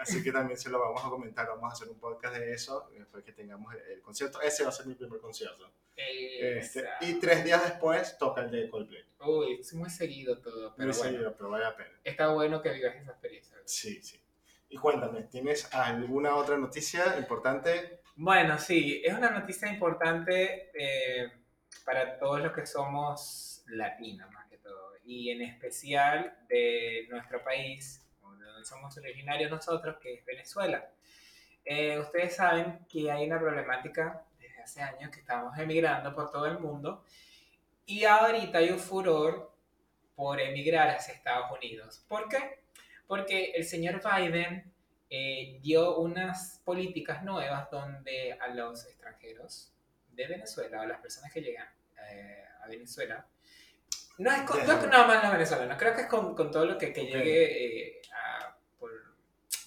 Así 0.00 0.22
que 0.22 0.32
también 0.32 0.58
se 0.58 0.70
lo 0.70 0.78
vamos 0.78 1.04
a 1.04 1.08
comentar, 1.08 1.46
vamos 1.48 1.70
a 1.70 1.72
hacer 1.72 1.88
un 1.88 1.98
podcast 1.98 2.36
de 2.36 2.52
eso, 2.52 2.88
después 2.96 3.24
que 3.24 3.32
tengamos 3.32 3.74
el, 3.74 4.00
concierto. 4.00 4.40
Ese 4.40 4.62
va 4.62 4.70
a 4.70 4.72
ser 4.72 4.86
mi 4.86 4.94
primer 4.94 5.20
concierto. 5.20 5.70
Este, 5.96 6.84
y 7.00 7.14
tres 7.14 7.44
días 7.44 7.62
después 7.64 8.16
toca 8.18 8.42
el 8.42 8.50
de 8.50 8.70
Coldplay. 8.70 9.04
Uy, 9.20 9.58
es 9.60 9.74
muy 9.74 9.90
seguido 9.90 10.40
todo. 10.40 10.74
Pero 10.76 10.88
muy 10.88 10.96
bueno, 10.96 11.10
seguido, 11.10 11.36
pero 11.36 11.50
vale 11.50 11.64
la 11.64 11.76
pena. 11.76 12.00
Está 12.04 12.28
bueno 12.28 12.62
que 12.62 12.70
vivas 12.70 12.94
esa 12.94 13.10
experiencia. 13.10 13.56
Sí, 13.64 14.00
sí. 14.02 14.20
Y 14.68 14.76
cuéntame, 14.76 15.22
¿tienes 15.24 15.72
alguna 15.72 16.36
otra 16.36 16.58
noticia 16.58 17.16
importante? 17.18 18.00
Bueno, 18.16 18.58
sí, 18.58 19.00
es 19.04 19.14
una 19.14 19.30
noticia 19.30 19.68
importante 19.68 20.70
eh, 20.74 21.32
para 21.84 22.18
todos 22.18 22.40
los 22.40 22.52
que 22.52 22.66
somos 22.66 23.64
latinos, 23.68 24.30
más 24.32 24.46
que 24.48 24.58
todo, 24.58 24.92
y 25.04 25.30
en 25.30 25.42
especial 25.42 26.36
de 26.48 27.06
nuestro 27.10 27.42
país, 27.42 28.04
donde 28.20 28.44
somos 28.64 28.96
originarios 28.98 29.50
nosotros, 29.50 29.96
que 30.02 30.14
es 30.14 30.24
Venezuela. 30.24 30.90
Eh, 31.64 31.98
ustedes 31.98 32.36
saben 32.36 32.86
que 32.88 33.10
hay 33.10 33.26
una 33.26 33.38
problemática 33.38 34.24
desde 34.38 34.62
hace 34.62 34.82
años 34.82 35.10
que 35.10 35.20
estamos 35.20 35.56
emigrando 35.58 36.14
por 36.14 36.30
todo 36.30 36.46
el 36.46 36.58
mundo 36.58 37.04
y 37.84 38.04
ahorita 38.04 38.58
hay 38.58 38.70
un 38.70 38.78
furor 38.78 39.54
por 40.14 40.40
emigrar 40.40 40.88
hacia 40.88 41.14
Estados 41.14 41.50
Unidos. 41.52 42.04
¿Por 42.08 42.28
qué? 42.28 42.57
Porque 43.08 43.52
el 43.56 43.64
señor 43.64 44.00
Biden 44.00 44.72
eh, 45.10 45.58
dio 45.60 45.96
unas 45.96 46.62
políticas 46.64 47.24
nuevas 47.24 47.68
donde 47.70 48.34
a 48.34 48.48
los 48.48 48.86
extranjeros 48.86 49.72
de 50.12 50.28
Venezuela, 50.28 50.82
a 50.82 50.86
las 50.86 51.00
personas 51.00 51.32
que 51.32 51.40
llegan 51.40 51.66
eh, 52.12 52.44
a 52.62 52.68
Venezuela, 52.68 53.26
no 54.18 54.32
es, 54.32 54.42
con, 54.42 54.64
no 54.66 54.86
nada 54.86 55.06
más 55.06 55.22
los 55.22 55.32
venezolanos, 55.32 55.78
creo 55.78 55.94
que 55.94 56.02
es 56.02 56.06
con, 56.08 56.34
con 56.34 56.50
todo 56.50 56.66
lo 56.66 56.76
que, 56.76 56.92
que 56.92 57.06
llegue 57.06 57.88
eh, 57.96 58.02
a, 58.12 58.56
por, 58.78 58.90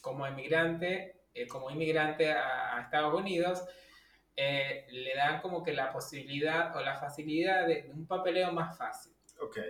como 0.02 0.28
inmigrante, 0.28 1.16
como 1.50 1.72
inmigrante 1.72 2.32
a, 2.32 2.82
Estados 2.82 3.14
Unidos, 3.14 3.64
eh, 4.36 4.86
le 4.92 5.16
dan 5.16 5.42
como 5.42 5.64
que 5.64 5.74
la 5.74 5.92
posibilidad 5.92 6.76
o 6.76 6.82
la 6.82 6.96
facilidad 6.96 7.66
de, 7.68 7.90
un 7.94 8.06
papeleo 8.06 8.52
más 8.52 8.78
fácil. 8.78 9.14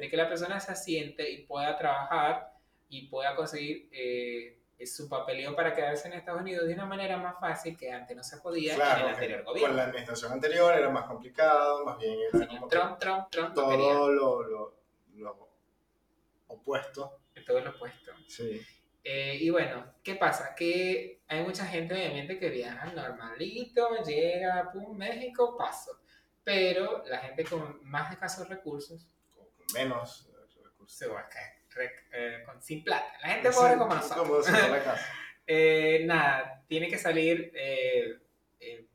De 0.02 0.10
que 0.10 0.18
la 0.18 0.28
persona 0.28 0.60
se 0.60 0.74
asiente 0.74 1.30
y 1.30 1.46
pueda 1.46 1.78
trabajar 1.78 2.51
y 2.92 3.08
pueda 3.08 3.36
conseguir 3.38 3.88
eh, 3.94 4.60
su 4.86 5.08
papeleo 5.08 5.56
para 5.56 5.74
quedarse 5.74 6.10
en 6.10 6.16
Estados 6.16 6.42
Unidos 6.42 6.68
de 6.68 6.74
una 6.74 6.86
manera 6.86 7.18
más 7.18 7.40
fácil 7.40 7.78
que 7.78 7.90
antes 7.90 8.18
no 8.18 8.22
se 8.22 8.38
podía 8.38 8.76
en 8.76 8.82
el 8.82 9.08
anterior 9.08 9.44
gobierno. 9.44 9.70
Con 9.70 9.78
la 9.78 9.84
administración 9.86 10.34
anterior 10.34 10.78
era 10.78 10.90
más 10.90 11.06
complicado, 11.06 11.86
más 11.86 11.98
bien 11.98 12.18
era 12.34 12.48
como 12.48 12.68
Trump, 12.68 13.00
Trump, 13.00 13.30
Trump, 13.30 13.54
todo 13.54 14.12
lo, 14.12 14.44
lo, 14.44 14.76
lo, 15.16 15.50
opuesto. 16.48 17.20
Todo 17.48 17.62
lo 17.62 17.70
opuesto. 17.72 18.12
Sí. 18.28 18.62
Eh, 19.04 19.38
y 19.40 19.50
bueno, 19.50 19.96
¿qué 20.04 20.16
pasa? 20.16 20.54
Que 20.54 21.22
hay 21.28 21.44
mucha 21.44 21.66
gente 21.66 21.94
obviamente 21.94 22.38
que 22.38 22.50
viaja 22.50 22.92
normalito, 22.92 24.04
llega, 24.04 24.70
pum, 24.74 24.98
México, 24.98 25.56
paso. 25.58 26.02
Pero 26.44 27.04
la 27.06 27.20
gente 27.20 27.46
con 27.46 27.80
más 27.84 28.12
escasos 28.12 28.50
recursos, 28.50 29.08
con 29.34 29.48
menos 29.74 30.30
recursos, 30.62 30.98
se 30.98 31.08
va 31.08 31.22
a 31.22 31.30
caer 31.30 31.61
eh, 32.12 32.44
con, 32.46 32.62
sin 32.62 32.84
plata. 32.84 33.14
La 33.22 33.30
gente 33.30 33.52
pobre 33.52 33.78
como 33.78 33.94
nosotros. 33.94 34.48
eh, 35.48 36.04
nada, 36.06 36.64
tiene 36.68 36.88
que 36.88 36.98
salir 36.98 37.52
eh, 37.56 38.20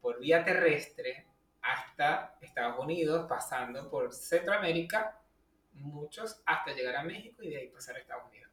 por 0.00 0.20
vía 0.20 0.44
terrestre 0.44 1.26
hasta 1.62 2.36
Estados 2.40 2.78
Unidos, 2.78 3.26
pasando 3.28 3.90
por 3.90 4.12
Centroamérica, 4.12 5.20
muchos, 5.72 6.42
hasta 6.46 6.72
llegar 6.72 6.96
a 6.96 7.02
México 7.02 7.42
y 7.42 7.50
de 7.50 7.56
ahí 7.58 7.68
pasar 7.68 7.96
a 7.96 7.98
Estados 7.98 8.24
Unidos. 8.28 8.50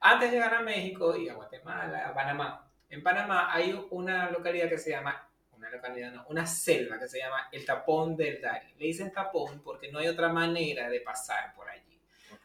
Antes 0.00 0.30
de 0.30 0.36
llegar 0.36 0.54
a 0.54 0.60
México 0.60 1.16
y 1.16 1.28
a 1.28 1.34
Guatemala, 1.34 2.08
a 2.08 2.14
Panamá, 2.14 2.66
en 2.88 3.02
Panamá 3.02 3.52
hay 3.52 3.72
una 3.90 4.30
localidad 4.30 4.68
que 4.68 4.78
se 4.78 4.90
llama, 4.90 5.28
una 5.52 5.70
localidad 5.70 6.12
no, 6.12 6.26
una 6.28 6.46
selva 6.46 6.98
que 6.98 7.08
se 7.08 7.18
llama 7.18 7.48
el 7.50 7.64
Tapón 7.64 8.16
del 8.16 8.40
Dari. 8.40 8.74
Le 8.74 8.86
dicen 8.86 9.12
tapón 9.12 9.62
porque 9.62 9.90
no 9.90 9.98
hay 9.98 10.08
otra 10.08 10.28
manera 10.28 10.88
de 10.88 11.00
pasar 11.00 11.54
por 11.54 11.68
allí. 11.68 11.85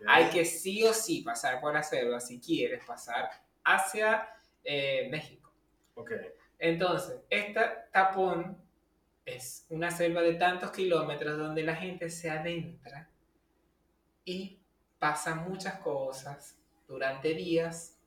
Hay 0.08 0.30
que 0.30 0.46
sí 0.46 0.84
o 0.84 0.94
sí 0.94 1.22
pasar 1.22 1.62
por 1.62 1.74
la 1.74 1.84
selva 1.84 2.20
si 2.20 2.40
quieres 2.40 2.84
pasar 2.86 3.30
hacia 3.64 4.28
eh, 4.64 5.08
México. 5.10 5.54
Okay. 5.96 6.32
Entonces, 6.58 7.20
este 7.30 7.62
tapón 7.92 8.58
es 9.26 9.66
una 9.70 9.92
selva 9.92 10.22
de 10.22 10.36
tantos 10.36 10.72
kilómetros 10.72 11.38
donde 11.38 11.64
la 11.64 11.76
gente 11.76 12.10
se 12.10 12.30
adentra 12.30 13.10
y 14.26 14.60
pasa 15.00 15.36
muchas 15.36 15.76
cosas 15.80 16.58
durante 16.88 17.34
días. 17.34 17.98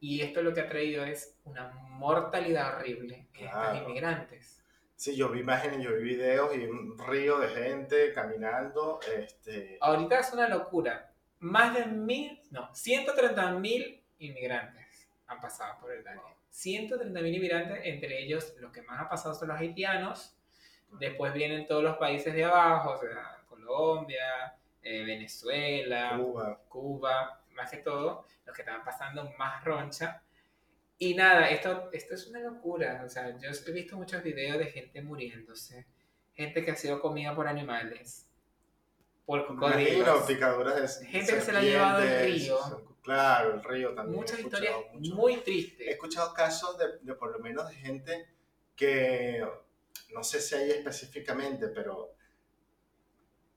Y 0.00 0.22
esto 0.22 0.42
lo 0.42 0.54
que 0.54 0.62
ha 0.62 0.68
traído 0.68 1.04
es 1.04 1.36
una 1.44 1.68
mortalidad 1.68 2.76
horrible 2.76 3.28
en 3.34 3.46
estos 3.46 3.76
inmigrantes. 3.76 4.62
Sí, 4.96 5.14
yo 5.14 5.28
vi 5.28 5.40
imágenes, 5.40 5.84
yo 5.84 5.94
vi 5.94 6.02
videos 6.02 6.56
y 6.56 6.64
un 6.64 6.98
río 6.98 7.38
de 7.38 7.48
gente 7.48 8.12
caminando. 8.14 8.98
Este... 9.14 9.76
Ahorita 9.80 10.18
es 10.18 10.32
una 10.32 10.48
locura. 10.48 11.12
Más 11.40 11.74
de 11.74 11.84
mil, 11.84 12.40
no, 12.50 12.74
130 12.74 13.52
mil 13.52 14.02
inmigrantes 14.18 15.06
han 15.26 15.40
pasado 15.40 15.78
por 15.80 15.92
el 15.92 16.02
Dani. 16.02 16.20
130 16.48 17.20
mil 17.20 17.34
inmigrantes, 17.34 17.80
entre 17.84 18.22
ellos 18.22 18.54
los 18.58 18.72
que 18.72 18.80
más 18.82 19.00
han 19.00 19.08
pasado 19.08 19.34
son 19.34 19.48
los 19.48 19.58
haitianos. 19.58 20.34
Después 20.92 21.34
vienen 21.34 21.66
todos 21.66 21.82
los 21.82 21.98
países 21.98 22.32
de 22.32 22.44
abajo, 22.44 22.92
o 22.92 22.98
sea, 22.98 23.42
Colombia, 23.48 24.56
eh, 24.82 25.04
Venezuela, 25.04 26.16
Cuba. 26.16 26.60
Cuba 26.68 27.40
más 27.54 27.70
que 27.70 27.78
todo, 27.78 28.26
los 28.46 28.54
que 28.54 28.62
estaban 28.62 28.84
pasando 28.84 29.30
más 29.36 29.62
roncha. 29.64 30.22
Y 30.98 31.14
nada, 31.14 31.48
esto, 31.50 31.90
esto 31.92 32.14
es 32.14 32.26
una 32.26 32.40
locura. 32.40 33.02
O 33.04 33.08
sea, 33.08 33.38
yo 33.38 33.50
he 33.50 33.70
visto 33.72 33.96
muchos 33.96 34.22
videos 34.22 34.58
de 34.58 34.66
gente 34.66 35.02
muriéndose, 35.02 35.86
gente 36.34 36.64
que 36.64 36.70
ha 36.70 36.76
sido 36.76 37.00
comida 37.00 37.34
por 37.34 37.46
animales, 37.46 38.26
por 39.26 39.46
cocodrilos. 39.46 40.26
Gente 40.26 41.34
que 41.34 41.40
se 41.40 41.52
la 41.52 41.58
ha 41.58 41.62
llevado 41.62 42.02
el 42.02 42.32
río. 42.32 42.58
Claro, 43.02 43.54
el 43.54 43.62
río 43.62 43.94
también. 43.94 44.16
Muchas 44.16 44.40
historias 44.40 44.74
muy 44.94 45.36
tristes. 45.38 45.86
He 45.86 45.90
escuchado 45.92 46.32
casos 46.32 46.76
de, 46.78 46.98
de 47.02 47.14
por 47.14 47.30
lo 47.30 47.38
menos 47.38 47.68
de 47.68 47.74
gente 47.74 48.28
que, 48.74 49.46
no 50.12 50.24
sé 50.24 50.40
si 50.40 50.54
hay 50.54 50.70
específicamente, 50.70 51.68
pero 51.68 52.14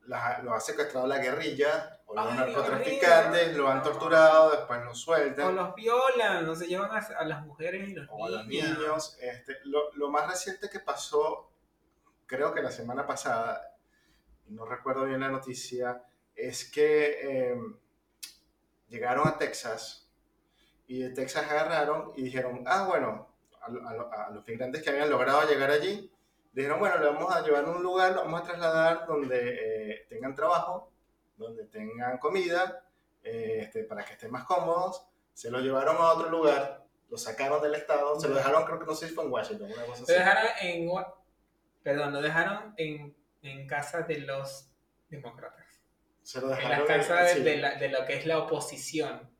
lo 0.07 0.53
ha 0.53 0.59
secuestrado 0.59 1.07
la 1.07 1.19
guerrilla 1.19 1.98
o 2.09 2.15
los 2.15 2.35
narcotraficantes, 2.35 3.55
lo 3.55 3.69
han 3.69 3.83
torturado, 3.83 4.49
después 4.49 4.83
lo 4.83 4.95
sueltan. 4.95 5.47
O 5.47 5.51
los 5.51 5.75
violan, 5.75 6.43
no 6.43 6.55
se 6.55 6.65
llevan 6.65 6.89
a, 6.91 7.23
las 7.23 7.45
mujeres 7.45 7.87
y 7.87 7.93
los 7.93 8.07
o 8.09 8.17
niños. 8.17 8.27
a 8.27 8.37
los 8.37 8.47
niños. 8.47 9.17
Este, 9.21 9.57
lo, 9.65 9.93
lo, 9.93 10.09
más 10.09 10.27
reciente 10.27 10.71
que 10.71 10.79
pasó, 10.79 11.51
creo 12.25 12.51
que 12.51 12.63
la 12.63 12.71
semana 12.71 13.05
pasada, 13.05 13.75
no 14.47 14.65
recuerdo 14.65 15.05
bien 15.05 15.19
la 15.19 15.29
noticia, 15.29 16.01
es 16.35 16.71
que 16.71 17.51
em, 17.51 17.77
llegaron 18.87 19.27
a 19.27 19.37
Texas 19.37 20.09
y 20.87 21.01
de 21.03 21.11
Texas 21.11 21.45
agarraron 21.47 22.13
y 22.15 22.23
dijeron, 22.23 22.63
ah, 22.65 22.85
bueno, 22.87 23.35
a, 23.61 24.25
a 24.25 24.29
los 24.31 24.47
migrantes 24.47 24.81
que 24.81 24.89
habían 24.89 25.11
logrado 25.11 25.47
llegar 25.47 25.69
allí, 25.69 26.11
dijeron, 26.53 26.79
bueno, 26.79 26.97
le 26.97 27.05
vamos 27.05 27.31
a 27.35 27.43
llevar 27.43 27.65
a 27.65 27.69
un 27.69 27.83
lugar, 27.83 28.13
lo 28.13 28.23
vamos 28.23 28.41
a 28.41 28.45
trasladar 28.45 29.05
donde 29.05 29.91
eh, 29.91 30.05
tengan 30.09 30.33
trabajo, 30.33 30.91
donde 31.39 31.65
tengan 31.65 32.17
comida, 32.19 32.85
eh, 33.23 33.59
este, 33.61 33.83
para 33.83 34.05
que 34.05 34.13
estén 34.13 34.31
más 34.31 34.43
cómodos. 34.43 35.07
Se 35.33 35.49
lo 35.49 35.59
llevaron 35.59 35.95
a 35.97 36.11
otro 36.11 36.29
lugar, 36.29 36.85
lo 37.09 37.17
sacaron 37.17 37.61
del 37.61 37.75
estado, 37.75 38.19
se 38.19 38.27
lo 38.27 38.35
dejaron, 38.35 38.65
creo 38.65 38.79
que 38.79 38.85
no 38.85 38.93
sé 38.93 39.07
si 39.07 39.15
fue 39.15 39.23
en 39.23 39.31
Washington, 39.31 39.71
una 39.71 39.85
cosa 39.85 40.03
así. 40.03 40.13
dejaron 40.13 40.51
en, 40.61 40.89
perdón, 41.81 42.13
lo 42.13 42.21
dejaron 42.21 42.73
en, 42.77 43.15
en 43.41 43.67
casa 43.67 44.01
de 44.01 44.19
los 44.19 44.69
demócratas. 45.09 45.65
Se 46.21 46.41
lo 46.41 46.49
dejaron 46.49 46.81
en 46.81 46.87
la 46.87 46.97
casa 46.97 47.23
de, 47.23 47.39
de, 47.39 47.57
la, 47.57 47.75
de, 47.75 47.89
lo 47.89 48.05
que 48.05 48.17
es 48.17 48.25
la 48.25 48.39
oposición, 48.39 49.31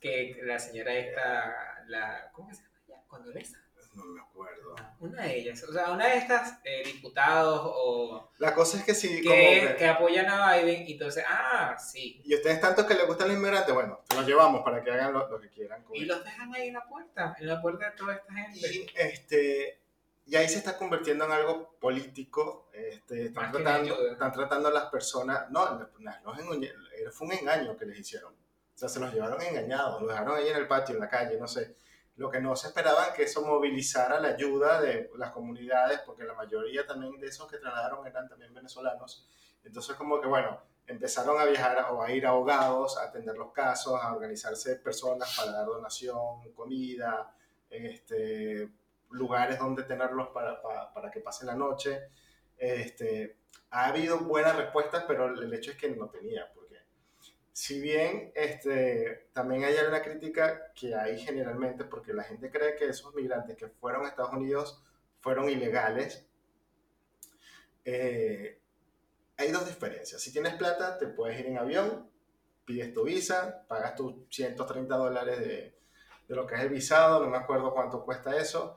que 0.00 0.36
la 0.42 0.58
señora 0.58 0.92
esta, 0.94 1.84
la, 1.86 2.30
¿cómo 2.32 2.52
se 2.52 2.62
llama? 2.88 3.04
Condoleza 3.06 3.63
no 3.94 4.04
me 4.06 4.20
acuerdo. 4.20 4.74
Una 5.00 5.22
de 5.22 5.38
ellas, 5.38 5.62
o 5.64 5.72
sea, 5.72 5.90
una 5.90 6.08
de 6.08 6.18
estas 6.18 6.58
eh, 6.64 6.82
diputados 6.84 7.60
o... 7.64 8.30
La 8.38 8.54
cosa 8.54 8.78
es 8.78 8.84
que 8.84 8.94
sí, 8.94 9.22
que, 9.22 9.76
que, 9.78 9.86
apoyan 9.86 10.26
a 10.26 10.56
Biden 10.56 10.86
y 10.88 10.92
entonces, 10.92 11.24
ah, 11.28 11.76
sí. 11.78 12.20
Y 12.24 12.34
ustedes 12.34 12.60
tanto 12.60 12.86
que 12.86 12.94
les 12.94 13.06
gustan 13.06 13.28
los 13.28 13.36
inmigrantes, 13.36 13.74
bueno, 13.74 14.00
los 14.14 14.26
llevamos 14.26 14.62
para 14.62 14.82
que 14.82 14.90
hagan 14.90 15.12
lo, 15.12 15.40
que 15.40 15.48
quieran. 15.50 15.84
y 15.92 16.04
los 16.04 16.24
dejan 16.24 16.54
ahí 16.54 16.68
en 16.68 16.74
la 16.74 16.84
puerta, 16.84 17.36
en 17.38 17.46
la 17.46 17.60
puerta 17.60 17.90
de 17.90 17.96
toda 17.96 18.14
esta 18.14 18.32
gente. 18.32 18.58
Y, 18.72 18.86
este, 18.94 19.80
y 20.26 20.36
ahí 20.36 20.48
se 20.48 20.58
está 20.58 20.76
convirtiendo 20.76 21.24
en 21.26 21.32
algo 21.32 21.76
político. 21.78 22.68
Este, 22.72 23.26
están, 23.26 23.52
tratando, 23.52 24.10
están 24.10 24.32
tratando 24.32 24.68
a 24.68 24.72
las 24.72 24.86
personas, 24.86 25.50
no, 25.50 25.78
no, 25.78 25.88
no, 25.98 27.12
fue 27.12 27.26
un 27.26 27.32
engaño 27.32 27.76
que 27.76 27.86
les 27.86 27.98
hicieron. 27.98 28.32
O 28.32 28.78
sea, 28.78 28.88
se 28.88 28.98
los 28.98 29.12
llevaron 29.12 29.40
engañados, 29.40 30.00
los 30.00 30.10
dejaron 30.10 30.36
ahí 30.36 30.48
en 30.48 30.56
el 30.56 30.66
patio, 30.66 30.94
en 30.94 31.00
la 31.00 31.08
calle, 31.08 31.38
no 31.38 31.46
sé 31.46 31.76
lo 32.16 32.30
que 32.30 32.40
no 32.40 32.54
se 32.54 32.68
esperaba 32.68 33.06
es 33.06 33.14
que 33.14 33.24
eso 33.24 33.44
movilizara 33.44 34.20
la 34.20 34.28
ayuda 34.28 34.80
de 34.80 35.10
las 35.16 35.30
comunidades, 35.32 36.00
porque 36.06 36.24
la 36.24 36.34
mayoría 36.34 36.86
también 36.86 37.18
de 37.18 37.26
esos 37.26 37.50
que 37.50 37.58
trasladaron 37.58 38.06
eran 38.06 38.28
también 38.28 38.54
venezolanos. 38.54 39.26
Entonces, 39.64 39.96
como 39.96 40.20
que, 40.20 40.28
bueno, 40.28 40.60
empezaron 40.86 41.40
a 41.40 41.44
viajar 41.44 41.86
o 41.90 42.02
a 42.02 42.12
ir 42.12 42.26
ahogados, 42.26 42.98
a 42.98 43.04
atender 43.04 43.36
los 43.36 43.52
casos, 43.52 44.00
a 44.00 44.12
organizarse 44.12 44.76
personas 44.76 45.34
para 45.36 45.52
dar 45.52 45.66
donación, 45.66 46.52
comida, 46.54 47.34
este, 47.68 48.68
lugares 49.10 49.58
donde 49.58 49.82
tenerlos 49.82 50.28
para, 50.28 50.62
para, 50.62 50.92
para 50.92 51.10
que 51.10 51.20
pasen 51.20 51.48
la 51.48 51.54
noche. 51.54 52.10
Este, 52.56 53.38
ha 53.70 53.86
habido 53.86 54.18
buenas 54.18 54.56
respuestas, 54.56 55.04
pero 55.08 55.26
el 55.26 55.52
hecho 55.52 55.72
es 55.72 55.76
que 55.76 55.90
no 55.90 56.08
tenía, 56.08 56.52
si 57.54 57.80
bien 57.80 58.32
este, 58.34 59.28
también 59.32 59.62
hay 59.62 59.76
una 59.86 60.02
crítica 60.02 60.72
que 60.74 60.92
hay 60.92 61.20
generalmente, 61.20 61.84
porque 61.84 62.12
la 62.12 62.24
gente 62.24 62.50
cree 62.50 62.74
que 62.74 62.86
esos 62.86 63.14
migrantes 63.14 63.56
que 63.56 63.68
fueron 63.68 64.04
a 64.04 64.08
Estados 64.08 64.32
Unidos 64.32 64.82
fueron 65.20 65.48
ilegales, 65.48 66.26
eh, 67.84 68.58
hay 69.36 69.52
dos 69.52 69.66
diferencias. 69.66 70.20
Si 70.20 70.32
tienes 70.32 70.54
plata, 70.54 70.98
te 70.98 71.06
puedes 71.06 71.38
ir 71.38 71.46
en 71.46 71.58
avión, 71.58 72.10
pides 72.64 72.92
tu 72.92 73.04
visa, 73.04 73.64
pagas 73.68 73.94
tus 73.94 74.16
130 74.30 74.96
dólares 74.96 75.38
de, 75.38 75.78
de 76.26 76.34
lo 76.34 76.48
que 76.48 76.56
es 76.56 76.60
el 76.60 76.70
visado, 76.70 77.20
no 77.20 77.30
me 77.30 77.36
acuerdo 77.36 77.72
cuánto 77.72 78.04
cuesta 78.04 78.36
eso, 78.36 78.76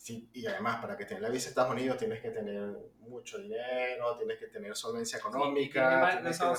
Sí, 0.00 0.30
y 0.32 0.46
además, 0.46 0.80
para 0.80 0.96
que 0.96 1.04
tengas 1.04 1.24
la 1.24 1.28
visa 1.28 1.48
a 1.48 1.50
Estados 1.50 1.72
Unidos 1.72 1.98
tienes 1.98 2.22
que 2.22 2.30
tener 2.30 2.74
mucho 3.00 3.36
dinero, 3.36 4.16
tienes 4.16 4.38
que 4.38 4.46
tener 4.46 4.74
solvencia 4.74 5.18
económica. 5.18 6.22
Sí, 6.32 6.32
son 6.32 6.56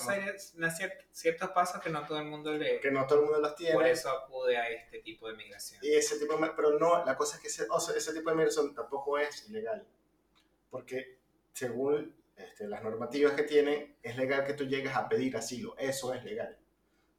ciertos 1.09 1.49
pasos 1.49 1.81
que 1.81 1.89
no 1.89 2.05
todo 2.05 2.19
el 2.19 2.25
mundo 2.25 2.53
le... 2.53 2.79
Que 2.79 2.91
no 2.91 3.07
todo 3.07 3.21
el 3.21 3.25
mundo 3.25 3.39
los 3.39 3.55
tiene. 3.55 3.73
Por 3.73 3.87
eso 3.87 4.11
acude 4.11 4.57
a 4.57 4.69
este 4.69 4.99
tipo 4.99 5.27
de 5.27 5.33
migración. 5.33 5.79
Y 5.81 5.91
ese 5.91 6.19
tipo 6.19 6.37
de, 6.37 6.51
pero 6.55 6.77
no, 6.77 7.03
la 7.03 7.17
cosa 7.17 7.37
es 7.37 7.41
que 7.41 7.47
ese, 7.47 7.65
ese 7.97 8.13
tipo 8.13 8.29
de 8.29 8.35
migración 8.35 8.75
tampoco 8.75 9.17
es 9.17 9.49
ilegal. 9.49 9.87
Porque 10.69 11.17
según 11.51 12.15
este, 12.35 12.67
las 12.67 12.83
normativas 12.83 13.33
que 13.33 13.41
tienen, 13.41 13.97
es 14.03 14.17
legal 14.17 14.45
que 14.45 14.53
tú 14.53 14.65
llegues 14.65 14.95
a 14.95 15.09
pedir 15.09 15.35
asilo. 15.35 15.75
Eso 15.79 16.13
es 16.13 16.23
legal. 16.23 16.59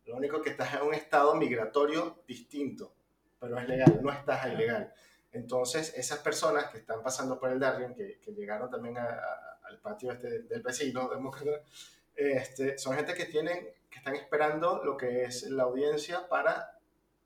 Lo 0.05 0.15
único 0.15 0.41
que 0.41 0.51
estás 0.51 0.73
en 0.75 0.83
un 0.83 0.95
estado 0.95 1.35
migratorio 1.35 2.23
distinto, 2.29 2.95
pero 3.41 3.59
es 3.59 3.67
legal, 3.67 3.99
no 4.01 4.13
estás 4.13 4.47
ilegal. 4.53 4.95
Entonces, 5.33 5.95
esas 5.97 6.19
personas 6.19 6.67
que 6.67 6.79
están 6.79 7.03
pasando 7.03 7.39
por 7.39 7.51
el 7.51 7.59
Darien, 7.59 7.95
que, 7.95 8.21
llegaron 8.37 8.71
también 8.71 8.99
al 8.99 9.79
patio 9.81 10.13
este 10.13 10.43
del 10.43 10.63
vecino 10.63 11.11
este, 12.15 12.79
son 12.79 12.95
gente 12.95 13.15
que 13.15 13.25
tienen, 13.25 13.69
que 13.91 13.99
están 13.99 14.15
esperando 14.15 14.85
lo 14.85 14.97
que 14.97 15.25
es 15.25 15.45
la 15.45 15.65
audiencia 15.65 16.29
para 16.29 16.79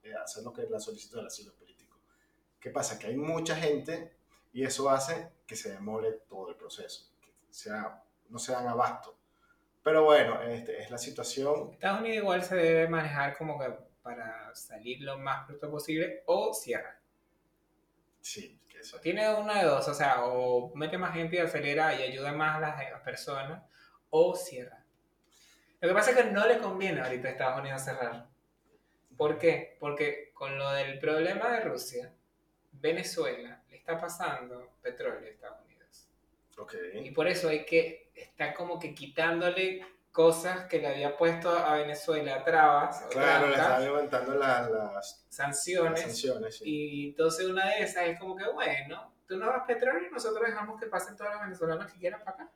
eh, 0.02 0.14
hacer 0.14 0.44
lo 0.44 0.52
que 0.52 0.62
es 0.62 0.70
la 0.70 0.78
solicitud 0.78 1.16
del 1.16 1.26
asilo 1.26 1.52
político. 1.54 1.98
¿Qué 2.60 2.70
pasa? 2.70 2.98
Que 2.98 3.08
hay 3.08 3.16
mucha 3.16 3.56
gente 3.56 4.12
y 4.52 4.64
eso 4.64 4.88
hace 4.88 5.28
que 5.46 5.56
se 5.56 5.72
demore 5.72 6.12
todo 6.28 6.50
el 6.50 6.56
proceso, 6.56 7.10
que 7.20 7.32
no 8.28 8.38
se 8.38 8.52
dan 8.52 8.68
abasto. 8.68 9.16
Pero 9.82 10.04
bueno, 10.04 10.42
este, 10.42 10.80
es 10.82 10.90
la 10.90 10.98
situación. 10.98 11.70
Estados 11.72 12.00
Unidos 12.00 12.16
igual 12.16 12.42
se 12.42 12.56
debe 12.56 12.88
manejar 12.88 13.36
como 13.36 13.58
que 13.58 13.72
para 14.02 14.54
salir 14.54 15.02
lo 15.02 15.18
más 15.18 15.46
pronto 15.46 15.70
posible 15.70 16.22
o 16.26 16.54
cierra. 16.54 17.00
Sí, 18.26 18.60
que 18.68 18.80
eso. 18.80 18.98
Tiene 18.98 19.32
una 19.36 19.60
de 19.60 19.66
dos, 19.66 19.86
o 19.86 19.94
sea, 19.94 20.24
o 20.24 20.74
mete 20.74 20.98
más 20.98 21.14
gente 21.14 21.36
y 21.36 21.38
acelera 21.38 21.94
y 21.94 22.02
ayuda 22.02 22.32
más 22.32 22.56
a 22.56 22.60
las 22.60 22.90
las 22.90 23.00
personas, 23.02 23.62
o 24.10 24.34
cierra. 24.34 24.84
Lo 25.80 25.88
que 25.88 25.94
pasa 25.94 26.10
es 26.10 26.16
que 26.16 26.32
no 26.32 26.44
le 26.44 26.58
conviene 26.58 27.02
ahorita 27.02 27.28
a 27.28 27.30
Estados 27.30 27.60
Unidos 27.60 27.84
cerrar. 27.84 28.26
¿Por 29.16 29.38
qué? 29.38 29.76
Porque 29.78 30.32
con 30.34 30.58
lo 30.58 30.72
del 30.72 30.98
problema 30.98 31.52
de 31.52 31.60
Rusia, 31.60 32.12
Venezuela 32.72 33.62
le 33.70 33.76
está 33.76 33.96
pasando 33.96 34.72
petróleo 34.82 35.20
a 35.20 35.30
Estados 35.30 35.64
Unidos. 35.64 36.08
Ok. 36.58 36.74
Y 36.94 37.12
por 37.12 37.28
eso 37.28 37.48
hay 37.48 37.64
que 37.64 38.10
estar 38.12 38.54
como 38.54 38.80
que 38.80 38.92
quitándole 38.92 39.86
cosas 40.16 40.64
que 40.64 40.78
le 40.78 40.88
había 40.88 41.14
puesto 41.14 41.50
a 41.50 41.74
Venezuela, 41.74 42.42
trabas, 42.42 43.02
Claro, 43.10 43.48
le 43.48 43.52
están 43.52 43.84
levantando 43.84 44.34
las, 44.34 44.70
las- 44.70 44.94
las 44.94 45.26
sanciones. 45.28 46.00
sanciones. 46.00 46.56
sí. 46.56 46.64
Y 46.64 47.08
entonces 47.10 47.44
una 47.46 47.66
de 47.66 47.82
esas 47.82 48.04
es 48.06 48.18
como 48.18 48.34
que, 48.34 48.48
bueno, 48.48 49.12
tú 49.28 49.36
no 49.36 49.46
das 49.46 49.64
petróleo 49.66 50.08
y 50.08 50.10
nosotros 50.10 50.42
dejamos 50.46 50.80
que 50.80 50.86
pasen 50.86 51.16
todos 51.18 51.32
los 51.32 51.42
venezolanos 51.42 51.92
que 51.92 51.98
quieran 51.98 52.20
para 52.24 52.30
acá. 52.44 52.50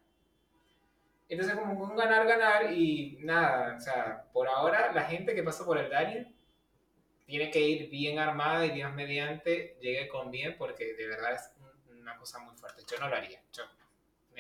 Entonces 1.29 1.55
como 1.55 1.85
un 1.85 1.95
ganar, 1.97 2.27
ganar 2.27 2.73
y 2.73 3.19
nada, 3.21 3.77
o 3.77 3.81
sea, 3.81 4.25
por 4.33 4.49
ahora 4.49 4.91
la 4.93 5.03
gente 5.03 5.35
que 5.35 5.43
pasa 5.43 5.63
por 5.67 5.77
el 5.77 5.91
Darien 5.91 6.35
tiene 7.27 7.51
que 7.51 7.61
ir 7.61 7.91
bien 7.91 8.19
armada 8.19 8.65
y 8.65 8.71
Dios 8.71 8.91
mediante 8.95 9.77
llegue 9.83 10.09
con 10.09 10.31
bien 10.31 10.57
porque 10.57 10.95
de 10.95 11.07
verdad 11.07 11.35
es 11.35 11.53
un- 11.61 11.99
una 12.01 12.17
cosa 12.17 12.39
muy 12.39 12.57
fuerte. 12.57 12.83
Yo 12.91 12.99
no 12.99 13.09
lo 13.09 13.17
haría. 13.17 13.41
Yo 13.53 13.65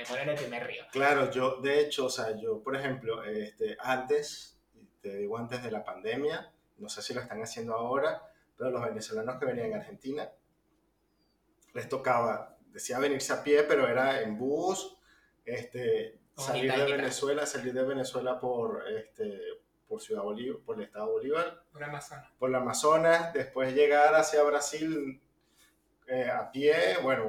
me 0.00 0.08
muero 0.08 0.22
en 0.22 0.28
el 0.30 0.36
primer 0.36 0.66
río. 0.66 0.84
Claro, 0.92 1.30
yo, 1.30 1.60
de 1.60 1.80
hecho, 1.80 2.06
o 2.06 2.10
sea, 2.10 2.36
yo, 2.36 2.62
por 2.62 2.76
ejemplo, 2.76 3.22
este, 3.24 3.76
antes, 3.80 4.58
te 5.00 5.16
digo 5.16 5.38
antes 5.38 5.62
de 5.62 5.70
la 5.70 5.84
pandemia, 5.84 6.52
no 6.78 6.88
sé 6.88 7.02
si 7.02 7.14
lo 7.14 7.20
están 7.20 7.42
haciendo 7.42 7.74
ahora, 7.74 8.22
pero 8.56 8.70
los 8.70 8.82
venezolanos 8.82 9.38
que 9.38 9.46
venían 9.46 9.74
a 9.74 9.76
Argentina, 9.76 10.30
les 11.74 11.88
tocaba, 11.88 12.56
decía 12.66 12.98
venirse 12.98 13.32
a 13.32 13.42
pie, 13.42 13.62
pero 13.64 13.86
era 13.86 14.22
en 14.22 14.38
bus, 14.38 14.96
este, 15.44 16.18
salir 16.36 16.72
de. 16.72 16.84
Venezuela, 16.84 17.46
salir 17.46 17.72
de 17.72 17.82
Venezuela 17.84 18.40
por, 18.40 18.88
este, 18.88 19.40
por 19.86 20.00
Ciudad 20.00 20.22
Bolívar, 20.22 20.60
por 20.64 20.76
el 20.76 20.84
estado 20.84 21.10
Bolívar, 21.12 21.64
Por 21.72 21.84
Amazonas. 21.84 22.30
por 22.38 22.50
la 22.50 22.58
Amazonas, 22.58 23.32
después 23.32 23.74
llegar 23.74 24.14
hacia 24.14 24.42
Brasil 24.42 25.20
eh, 26.10 26.28
a 26.28 26.50
pie, 26.50 26.98
bueno, 27.02 27.24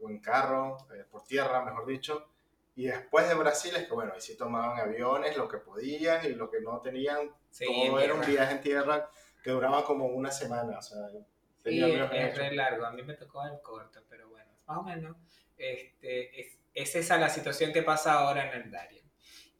o, 0.00 0.10
en 0.10 0.18
carro, 0.18 0.76
eh, 0.92 1.04
por 1.08 1.22
tierra, 1.22 1.64
mejor 1.64 1.86
dicho. 1.86 2.28
Y 2.74 2.86
después 2.86 3.28
de 3.28 3.34
Brasil 3.36 3.72
es 3.76 3.86
que, 3.86 3.94
bueno, 3.94 4.12
ahí 4.12 4.20
sí 4.20 4.36
tomaban 4.36 4.80
aviones, 4.80 5.36
lo 5.36 5.46
que 5.46 5.58
podían 5.58 6.26
y 6.26 6.30
lo 6.30 6.50
que 6.50 6.60
no 6.60 6.80
tenían, 6.80 7.30
Sí, 7.48 7.64
todo 7.64 8.00
era 8.00 8.14
un 8.14 8.26
viaje 8.26 8.54
en 8.54 8.60
tierra 8.60 9.08
que 9.44 9.52
duraba 9.52 9.84
como 9.84 10.06
una 10.06 10.32
semana, 10.32 10.78
o 10.78 10.82
sea, 10.82 10.98
Sí, 11.08 11.80
tenía 11.80 12.10
que 12.10 12.26
es 12.26 12.36
re 12.36 12.52
largo. 12.56 12.84
A 12.84 12.90
mí 12.90 13.04
me 13.04 13.14
tocó 13.14 13.46
el 13.46 13.60
corto, 13.62 14.00
pero 14.08 14.28
bueno, 14.28 14.50
más 14.66 14.78
o 14.78 14.82
menos. 14.82 15.16
Este, 15.56 16.40
es, 16.40 16.58
es 16.74 16.96
esa 16.96 17.16
la 17.16 17.28
situación 17.28 17.72
que 17.72 17.82
pasa 17.84 18.14
ahora 18.14 18.50
en 18.50 18.62
el 18.62 18.70
Darien. 18.70 19.08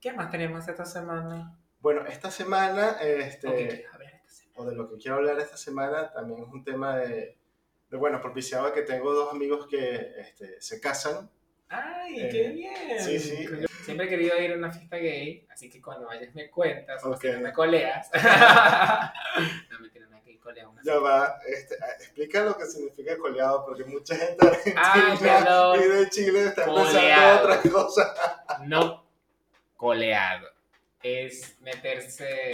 ¿Qué 0.00 0.12
más 0.12 0.30
tenemos 0.30 0.66
esta 0.66 0.84
semana? 0.84 1.56
Bueno, 1.78 2.04
esta 2.06 2.30
semana, 2.30 2.98
este, 3.00 3.46
¿O 3.46 3.52
qué 3.52 3.68
quieres 3.68 3.94
hablar 3.94 4.14
esta 4.14 4.30
semana? 4.30 4.54
o 4.56 4.64
de 4.64 4.74
lo 4.74 4.90
que 4.90 4.96
quiero 4.96 5.16
hablar 5.16 5.38
esta 5.38 5.56
semana, 5.56 6.12
también 6.12 6.42
es 6.42 6.48
un 6.48 6.64
tema 6.64 6.96
de 6.96 7.38
bueno, 7.98 8.20
propiciado 8.20 8.72
que 8.72 8.83
tengo 8.83 9.12
dos 9.12 9.33
amigos 9.33 9.66
que 9.66 10.12
este, 10.18 10.61
se 10.61 10.80
casan. 10.80 11.30
¡Ay, 11.68 12.20
Eh, 12.20 12.28
qué 12.30 12.48
bien! 12.50 13.00
sí, 13.00 13.18
sí. 13.18 13.48
Siempre 13.85 14.07
he 14.07 14.09
querido 14.09 14.40
ir 14.40 14.52
a 14.52 14.57
una 14.57 14.70
fiesta 14.72 14.96
gay, 14.96 15.46
así 15.50 15.68
que 15.68 15.83
cuando 15.83 16.07
vayas 16.07 16.35
me 16.35 16.50
cuentas, 16.50 17.04
o 17.04 17.16
si 17.16 17.28
Ok. 17.28 17.35
no 17.35 17.40
me 17.40 17.52
coleas. 17.52 18.09
no, 19.70 19.80
mentira, 19.80 20.07
no 20.11 20.22
que 20.22 20.33
ir 20.33 20.40
colea 20.40 20.68
una 20.68 20.80
Ya 20.83 20.98
va, 20.98 21.38
este, 21.46 21.76
ah, 21.83 21.87
explica 21.98 22.42
lo 22.44 22.57
que 22.57 22.64
significa 22.66 23.18
coleado, 23.18 23.64
porque 23.66 23.85
mucha 23.85 24.16
gente 24.16 24.46
Ay, 24.76 25.00
argentina 25.00 25.38
perdón. 25.44 25.80
y 25.80 25.83
de 25.88 26.09
Chile 26.11 26.44
está 26.46 26.64
pensando 26.64 27.42
otra 27.42 27.62
cosa. 27.70 28.14
No 28.64 29.04
coleado. 29.76 30.48
Es 31.02 31.57
meterse 31.61 32.52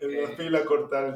En 0.00 0.10
una 0.46 0.58
Eh. 0.58 0.64
cortar, 0.64 1.14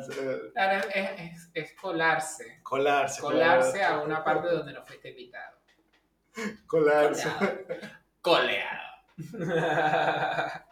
Claro, 0.53 0.89
es, 0.93 1.11
es, 1.21 1.51
es 1.55 1.73
colarse. 1.75 2.61
colarse. 2.63 3.21
Colarse 3.21 3.79
claro. 3.79 3.95
a 4.01 4.03
una 4.05 4.25
parte 4.25 4.49
donde 4.49 4.73
no 4.73 4.85
fuiste 4.85 5.11
invitado. 5.11 5.59
Colarse. 6.67 7.29
Coleado. 7.29 7.63
Coleado. 8.23 8.93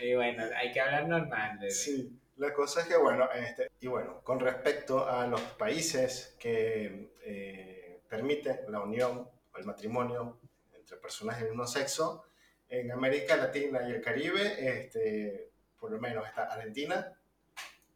y 0.00 0.14
bueno, 0.14 0.44
hay 0.56 0.72
que 0.72 0.80
hablar 0.80 1.06
normal. 1.08 1.58
bebé. 1.58 1.70
Sí, 1.70 2.18
la 2.36 2.52
cosa 2.52 2.80
es 2.82 2.86
que, 2.88 2.96
bueno, 2.96 3.28
este, 3.32 3.70
y 3.80 3.86
bueno, 3.86 4.20
con 4.22 4.40
respecto 4.40 5.08
a 5.08 5.26
los 5.26 5.40
países 5.40 6.36
que 6.38 7.12
eh, 7.24 8.02
permiten 8.08 8.60
la 8.68 8.80
unión 8.80 9.28
o 9.52 9.58
el 9.58 9.64
matrimonio 9.64 10.40
entre 10.74 10.96
personas 10.96 11.38
del 11.38 11.48
mismo 11.50 11.66
sexo, 11.66 12.24
en 12.68 12.90
América 12.90 13.36
Latina 13.36 13.80
y 13.86 13.92
el 13.92 14.00
Caribe, 14.00 14.42
este, 14.66 15.50
por 15.78 15.90
lo 15.92 16.00
menos 16.00 16.26
está 16.26 16.44
Argentina, 16.44 17.12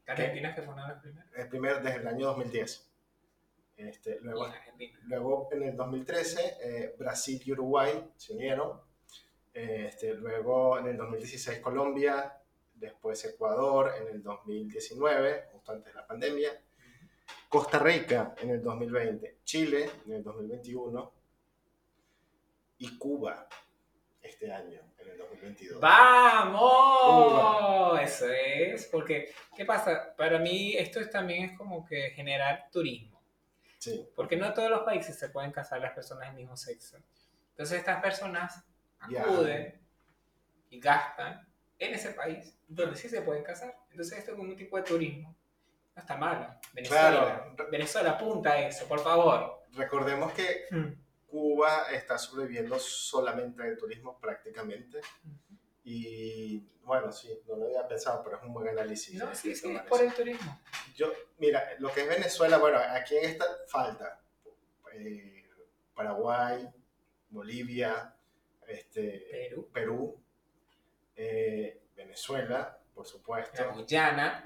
Argentina 0.07 0.55
que 0.55 0.63
fue 0.63 0.75
una 0.75 0.83
de 0.83 0.93
las 0.93 1.03
primeras. 1.03 1.33
el 1.37 1.49
primer 1.49 1.83
desde 1.83 2.01
el 2.01 2.07
año 2.07 2.27
2010. 2.27 2.93
Este, 3.77 4.19
luego, 4.21 4.49
luego 5.05 5.49
en 5.53 5.63
el 5.65 5.77
2013 5.77 6.57
eh, 6.63 6.95
Brasil 6.99 7.43
y 7.45 7.53
Uruguay 7.53 8.11
se 8.17 8.33
unieron. 8.33 8.81
Este, 9.53 10.15
luego 10.15 10.79
en 10.79 10.89
el 10.89 10.97
2016 10.97 11.61
Colombia, 11.61 12.39
después 12.75 13.25
Ecuador 13.25 13.93
en 14.01 14.09
el 14.09 14.23
2019, 14.23 15.49
justo 15.53 15.73
antes 15.73 15.93
de 15.93 16.01
la 16.01 16.07
pandemia. 16.07 16.51
Costa 17.49 17.79
Rica 17.79 18.35
en 18.41 18.51
el 18.51 18.63
2020, 18.63 19.39
Chile 19.45 19.91
en 20.07 20.13
el 20.13 20.23
2021 20.23 21.13
y 22.79 22.99
Cuba 22.99 23.49
este 24.27 24.53
año, 24.53 24.81
en 24.99 25.09
el 25.11 25.19
2022. 25.19 25.81
¡Vamos! 26.77 28.01
Eso 28.01 28.27
es, 28.31 28.87
porque, 28.87 29.33
¿qué 29.57 29.65
pasa? 29.65 30.15
Para 30.17 30.39
mí 30.39 30.75
esto 30.77 31.01
es, 31.01 31.11
también 31.11 31.45
es 31.51 31.57
como 31.59 31.85
que 31.85 32.11
generar 32.11 32.69
turismo, 32.71 33.17
Sí, 33.79 34.09
porque 34.17 34.37
no 34.37 34.53
todos 34.55 34.71
los 34.71 34.81
países 34.81 35.19
se 35.19 35.29
pueden 35.29 35.53
casar 35.53 35.81
las 35.81 35.93
personas 35.93 36.29
del 36.29 36.37
mismo 36.37 36.57
sexo. 36.57 36.97
Entonces 37.51 37.79
estas 37.79 38.03
personas 38.03 38.65
acuden 38.99 39.81
y 40.71 40.81
gastan 40.81 41.47
en 41.79 41.95
ese 41.95 42.11
país 42.13 42.59
donde 42.67 42.97
sí 42.97 43.09
se 43.09 43.21
pueden 43.23 43.45
casar. 43.45 43.77
Entonces 43.91 44.19
esto 44.19 44.33
es 44.33 44.37
como 44.37 44.51
un 44.51 44.57
tipo 44.57 44.77
de 44.77 44.83
turismo. 44.83 45.37
No 45.95 46.01
está 46.01 46.17
malo. 46.17 46.55
Venezuela, 46.73 47.11
Claro. 47.55 47.71
Venezuela 47.71 48.11
apunta 48.13 48.53
a 48.53 48.67
eso, 48.67 48.87
por 48.89 49.01
favor. 49.01 49.63
recordemos 49.75 50.33
que 50.33 50.65
Cuba 51.37 51.89
está 51.93 52.17
sobreviviendo 52.17 52.79
solamente 52.79 53.63
del 53.63 53.77
turismo 53.77 54.19
prácticamente. 54.19 55.03
Y 55.85 56.59
bueno, 56.83 57.13
sí, 57.13 57.29
no 57.47 57.57
lo 57.57 57.67
había 57.67 57.87
pensado, 57.87 58.23
pero 58.25 58.39
es 58.39 58.43
un 58.43 58.55
buen 58.55 58.69
análisis. 58.69 59.15
No, 59.19 59.35
sí, 59.35 59.55
sí, 59.55 59.71
es 59.71 59.83
por 59.83 60.03
el 60.03 60.15
turismo. 60.15 60.59
Yo, 60.95 61.13
mira, 61.37 61.75
lo 61.79 61.93
que 61.93 62.01
es 62.01 62.09
Venezuela, 62.09 62.57
bueno, 62.57 62.79
aquí 62.79 63.17
en 63.17 63.25
esta 63.27 63.45
falta 63.69 64.19
eh, 64.95 65.47
Paraguay, 65.95 66.67
Bolivia, 67.29 68.15
este, 68.67 69.29
Perú, 69.31 69.69
Perú, 69.71 70.23
eh, 71.17 71.83
Venezuela, 71.95 72.79
por 72.95 73.05
la 73.05 73.11
supuesto. 73.11 73.73
Guyana, 73.75 74.43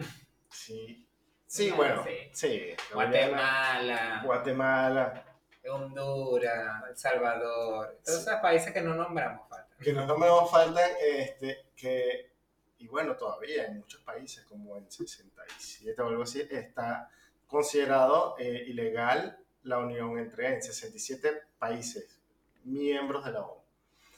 Sí, 0.49 1.07
sí, 1.47 1.71
Ah, 1.73 1.77
bueno, 1.77 2.05
sí. 2.05 2.31
sí. 2.33 2.77
Guatemala, 2.93 4.23
Guatemala, 4.25 5.25
Honduras, 5.69 6.85
El 6.89 6.97
Salvador, 6.97 7.99
todos 8.05 8.21
esos 8.21 8.41
países 8.41 8.73
que 8.73 8.81
no 8.81 8.95
nombramos 8.95 9.49
falta. 9.49 9.77
que 9.79 9.93
no 9.93 10.07
nos 10.07 10.51
faltan, 10.51 10.91
este, 11.01 11.67
que, 11.77 12.33
y 12.79 12.89
bueno, 12.89 13.17
todavía 13.17 13.67
en 13.67 13.79
muchos 13.79 14.01
países, 14.03 14.45
como 14.45 14.77
en 14.77 14.91
67 14.91 16.01
o 16.01 16.07
algo 16.07 16.23
así, 16.23 16.47
está 16.51 17.11
considerado 17.47 18.37
eh, 18.39 18.65
ilegal 18.69 19.39
la 19.65 19.79
unión 19.79 20.19
entre 20.19 20.55
en 20.55 20.63
67 20.63 21.43
países 21.59 22.19
miembros 22.65 23.25
de 23.25 23.33
la 23.33 23.43
ONU. 23.43 23.61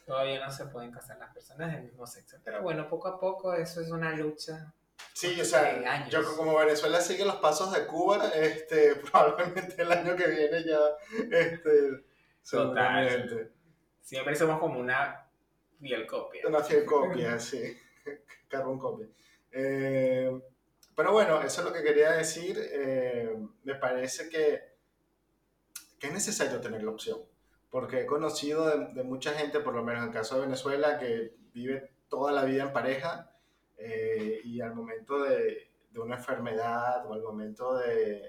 Todavía 0.07 0.45
no 0.45 0.53
se 0.53 0.67
pueden 0.67 0.91
casar 0.91 1.19
las 1.19 1.33
personas 1.33 1.73
del 1.73 1.83
mismo 1.85 2.07
sexo. 2.07 2.37
Pero 2.45 2.63
bueno, 2.63 2.89
poco 2.89 3.09
a 3.09 3.19
poco 3.19 3.55
eso 3.55 3.81
es 3.81 3.91
una 3.91 4.13
lucha 4.13 4.73
Sí, 5.13 5.41
o 5.41 5.45
sea, 5.45 6.09
yo 6.09 6.37
como 6.37 6.57
Venezuela 6.57 7.01
sigue 7.01 7.25
los 7.25 7.37
pasos 7.37 7.73
de 7.73 7.87
Cuba, 7.87 8.29
este, 8.35 8.97
probablemente 9.11 9.81
el 9.83 9.93
año 9.93 10.17
que 10.17 10.27
viene 10.27 10.65
ya, 10.65 10.79
este, 11.31 12.05
seguramente. 12.41 13.53
Siempre 14.01 14.35
somos 14.35 14.59
como 14.59 14.81
una 14.81 15.29
fiel 15.81 16.07
copia. 16.07 16.43
Una 16.47 16.61
fiel 16.63 16.85
copia, 16.85 17.39
sí, 17.39 17.77
carbon 18.49 18.79
copia. 18.79 19.07
Eh, 19.53 20.31
pero 20.97 21.13
bueno, 21.13 21.41
eso 21.43 21.61
es 21.61 21.67
lo 21.67 21.73
que 21.73 21.83
quería 21.83 22.13
decir. 22.13 22.59
eh, 22.59 23.37
me 23.65 23.75
parece 23.77 24.29
que, 24.29 24.61
que 25.99 26.07
es 26.09 26.13
necesario 26.13 26.61
tener 26.61 26.83
la 26.83 26.91
opción, 26.91 27.21
porque 27.71 28.01
he 28.01 28.07
conocido 28.07 28.67
de, 28.67 28.95
de 28.95 29.03
mucha 29.05 29.33
gente, 29.35 29.61
por 29.61 29.75
lo 29.75 29.85
menos 29.85 30.03
en 30.03 30.09
el 30.09 30.15
caso 30.15 30.37
de 30.37 30.43
Venezuela, 30.43 30.99
que 30.99 31.35
vive 31.53 31.93
toda 32.09 32.33
la 32.33 32.45
vida 32.45 32.65
en 32.65 32.73
pareja 32.73 33.32
eh, 33.85 34.41
y 34.45 34.61
al 34.61 34.75
momento 34.75 35.23
de, 35.23 35.71
de 35.91 36.01
una 36.01 36.17
enfermedad 36.17 37.05
o 37.07 37.15
al 37.15 37.23
momento 37.23 37.77
de, 37.79 38.23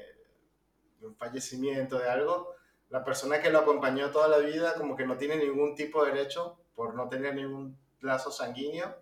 de 1.00 1.08
un 1.08 1.16
fallecimiento, 1.16 2.00
de 2.00 2.10
algo, 2.10 2.56
la 2.89 3.04
persona 3.04 3.39
que 3.42 3.50
lo 3.50 3.60
acompañó 3.60 4.12
toda 4.12 4.28
la 4.28 4.38
vida 4.38 4.76
como 4.76 4.96
que 4.96 5.06
no 5.06 5.18
tiene 5.18 5.38
ningún 5.38 5.76
tipo 5.76 6.04
de 6.06 6.12
derecho 6.12 6.60
por 6.76 6.96
no 6.96 7.08
tener 7.10 7.36
ningún 7.36 7.78
lazo 8.02 8.32
sanguíneo. 8.32 9.02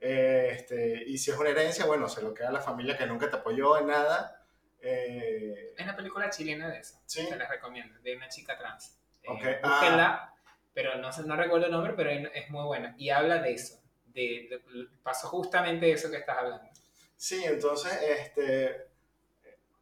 Eh, 0.00 0.50
este, 0.52 1.04
y 1.06 1.16
si 1.18 1.30
es 1.30 1.38
una 1.38 1.50
herencia, 1.50 1.86
bueno, 1.86 2.08
se 2.08 2.22
lo 2.22 2.34
queda 2.34 2.48
a 2.48 2.52
la 2.52 2.60
familia 2.60 2.96
que 2.98 3.06
nunca 3.06 3.30
te 3.30 3.36
apoyó 3.36 3.78
en 3.78 3.86
nada. 3.86 4.44
Eh, 4.80 5.72
Es 5.76 5.82
una 5.84 5.96
película 5.96 6.28
chilena 6.30 6.68
de 6.68 6.78
eso. 6.80 7.00
Sí. 7.06 7.26
Te 7.28 7.36
la 7.36 7.48
recomiendo. 7.48 7.98
De 8.02 8.16
una 8.16 8.28
chica 8.28 8.58
trans. 8.58 8.98
Eh, 9.22 9.28
Ok. 9.30 9.40
búsquenla, 9.62 10.34
pero 10.74 10.96
no, 10.96 11.10
no 11.24 11.36
recuerdo 11.36 11.66
el 11.66 11.72
nombre, 11.72 11.94
pero 11.96 12.10
es 12.10 12.50
muy 12.50 12.64
buena. 12.64 12.94
Y 12.98 13.08
habla 13.10 13.38
de 13.40 13.52
eso. 13.54 13.80
De, 14.14 14.20
de- 14.48 14.88
pasó 15.02 15.28
justamente 15.28 15.90
eso 15.90 16.10
que 16.10 16.18
estás 16.18 16.38
hablando. 16.38 16.68
Sí, 17.16 17.42
entonces, 17.44 17.92
este, 18.02 18.86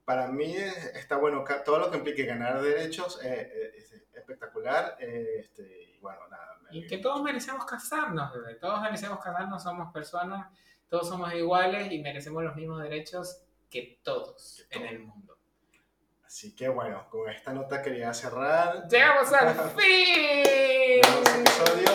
para 0.05 0.27
mí 0.29 0.57
es- 0.57 0.87
está 0.97 1.17
bueno, 1.17 1.45
todo 1.65 1.79
lo 1.79 1.91
que 1.91 1.99
implique 1.99 2.25
ganar 2.25 2.61
derechos 2.63 3.23
eh, 3.23 3.53
eh, 3.55 3.73
es 3.77 3.93
espectacular. 4.15 4.97
eh, 5.01 5.37
este, 5.41 5.83
y 5.95 5.99
bueno, 6.01 6.27
nada. 6.29 6.59
me- 6.63 6.77
Y 6.79 6.87
que 6.87 6.99
todos 6.99 7.23
merecemos 7.23 7.65
casarnos, 7.67 8.33
bebé. 8.33 8.55
Todos 8.57 8.81
merecemos 8.81 9.19
casarnos, 9.23 9.63
somos 9.63 9.93
personas, 9.93 10.49
todos 10.89 11.09
somos 11.09 11.33
iguales 11.35 11.91
y 11.93 12.01
merecemos 12.01 12.43
los 12.43 12.57
mismos 12.57 12.83
derechos 12.83 13.43
que 13.71 13.99
todos 14.03 14.65
Que 14.71 14.79
en 14.79 14.87
el 14.87 14.99
mundo. 15.01 15.37
Así 16.25 16.55
que 16.57 16.69
bueno, 16.69 17.09
con 17.11 17.29
esta 17.31 17.53
nota 17.53 17.83
quería 17.83 18.13
cerrar. 18.15 18.89
¡Llegamos 18.89 19.31
al 19.35 19.55
fin! 19.77 21.01
Este 21.03 21.41
episodio. 21.41 21.91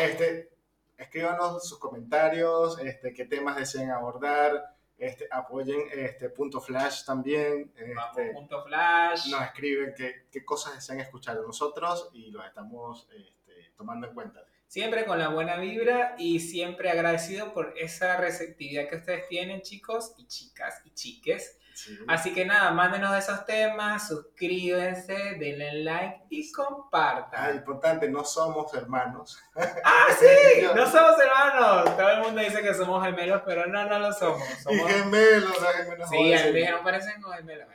Este, 0.00 0.55
escríbanos 0.96 1.68
sus 1.68 1.78
comentarios, 1.78 2.78
este, 2.78 3.12
qué 3.12 3.24
temas 3.24 3.56
desean 3.56 3.90
abordar, 3.90 4.74
este, 4.98 5.28
apoyen 5.30 5.80
este 5.92 6.30
punto 6.30 6.60
flash 6.60 7.04
también. 7.04 7.72
Vamos, 7.94 8.16
Este, 8.18 8.32
punto 8.32 8.64
flash. 8.64 9.30
nos 9.30 9.42
escriben 9.42 9.94
qué, 9.96 10.26
qué 10.30 10.44
cosas 10.44 10.74
desean 10.74 11.00
escuchar 11.00 11.36
de 11.38 11.42
nosotros 11.46 12.08
y 12.12 12.30
los 12.30 12.44
estamos 12.46 13.08
este, 13.14 13.72
tomando 13.76 14.06
en 14.06 14.14
cuenta. 14.14 14.44
Siempre 14.66 15.04
con 15.04 15.18
la 15.18 15.28
buena 15.28 15.56
vibra 15.58 16.16
y 16.18 16.40
siempre 16.40 16.90
agradecido 16.90 17.52
por 17.52 17.74
esa 17.76 18.16
receptividad 18.16 18.88
que 18.88 18.96
ustedes 18.96 19.28
tienen, 19.28 19.62
chicos 19.62 20.14
y 20.16 20.26
chicas 20.26 20.82
y 20.84 20.90
chiques. 20.90 21.58
Sí. 21.76 21.98
Así 22.08 22.32
que 22.32 22.46
nada, 22.46 22.70
mándenos 22.70 23.14
esos 23.16 23.44
temas, 23.44 24.08
suscríbanse, 24.08 25.36
denle 25.38 25.84
like 25.84 26.24
y 26.30 26.42
Ah, 26.42 26.52
compartan. 26.56 27.56
importante, 27.56 28.08
no 28.08 28.24
somos 28.24 28.72
hermanos. 28.72 29.38
¡Ah, 29.84 30.06
sí! 30.18 30.62
No 30.74 30.90
somos 30.90 31.16
hermanos. 31.20 31.96
Todo 31.96 32.08
el 32.08 32.20
mundo 32.22 32.40
dice 32.40 32.62
que 32.62 32.72
somos 32.72 33.04
gemelos, 33.04 33.42
pero 33.44 33.66
no, 33.66 33.84
no 33.84 33.98
lo 33.98 34.12
somos. 34.12 34.40
Y 34.58 34.62
somos... 34.62 34.90
gemelos, 34.90 35.60
no 35.60 35.66
gemelos. 35.68 36.08
Sí, 36.08 36.34
a 36.34 36.46
mí 36.50 36.64
no 36.64 36.82
parecen 36.82 37.22
gemelos. 37.22 37.68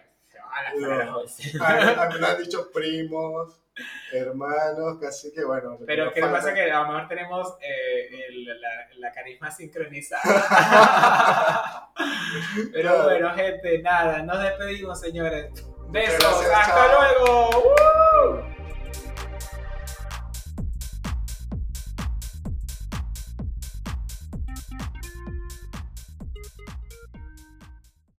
A. 0.51 2.03
A 2.03 2.09
mí 2.09 2.15
me 2.19 2.27
han 2.27 2.37
dicho 2.37 2.69
primos, 2.73 3.59
hermanos, 4.11 5.01
así 5.07 5.31
que 5.33 5.43
bueno. 5.45 5.77
Pero 5.85 6.11
¿qué 6.13 6.21
le 6.21 6.27
pasa? 6.27 6.53
Que 6.53 6.71
a 6.71 6.81
lo 6.81 6.87
mejor 6.93 7.07
tenemos 7.07 7.55
eh, 7.61 8.09
el- 8.29 8.45
la, 8.45 8.87
la 8.97 9.11
carisma 9.11 9.49
sincronizada. 9.51 10.21
Pero 12.73 12.89
Claro. 12.89 13.03
bueno, 13.03 13.33
gente, 13.35 13.81
nada, 13.81 14.21
nos 14.23 14.41
despedimos, 14.41 14.99
señores. 14.99 15.51
Besos, 15.89 16.19
gracias, 16.45 16.67
hasta 16.69 16.75
chao. 16.75 17.01
luego. 17.01 17.49
¡Woo! 17.51 18.50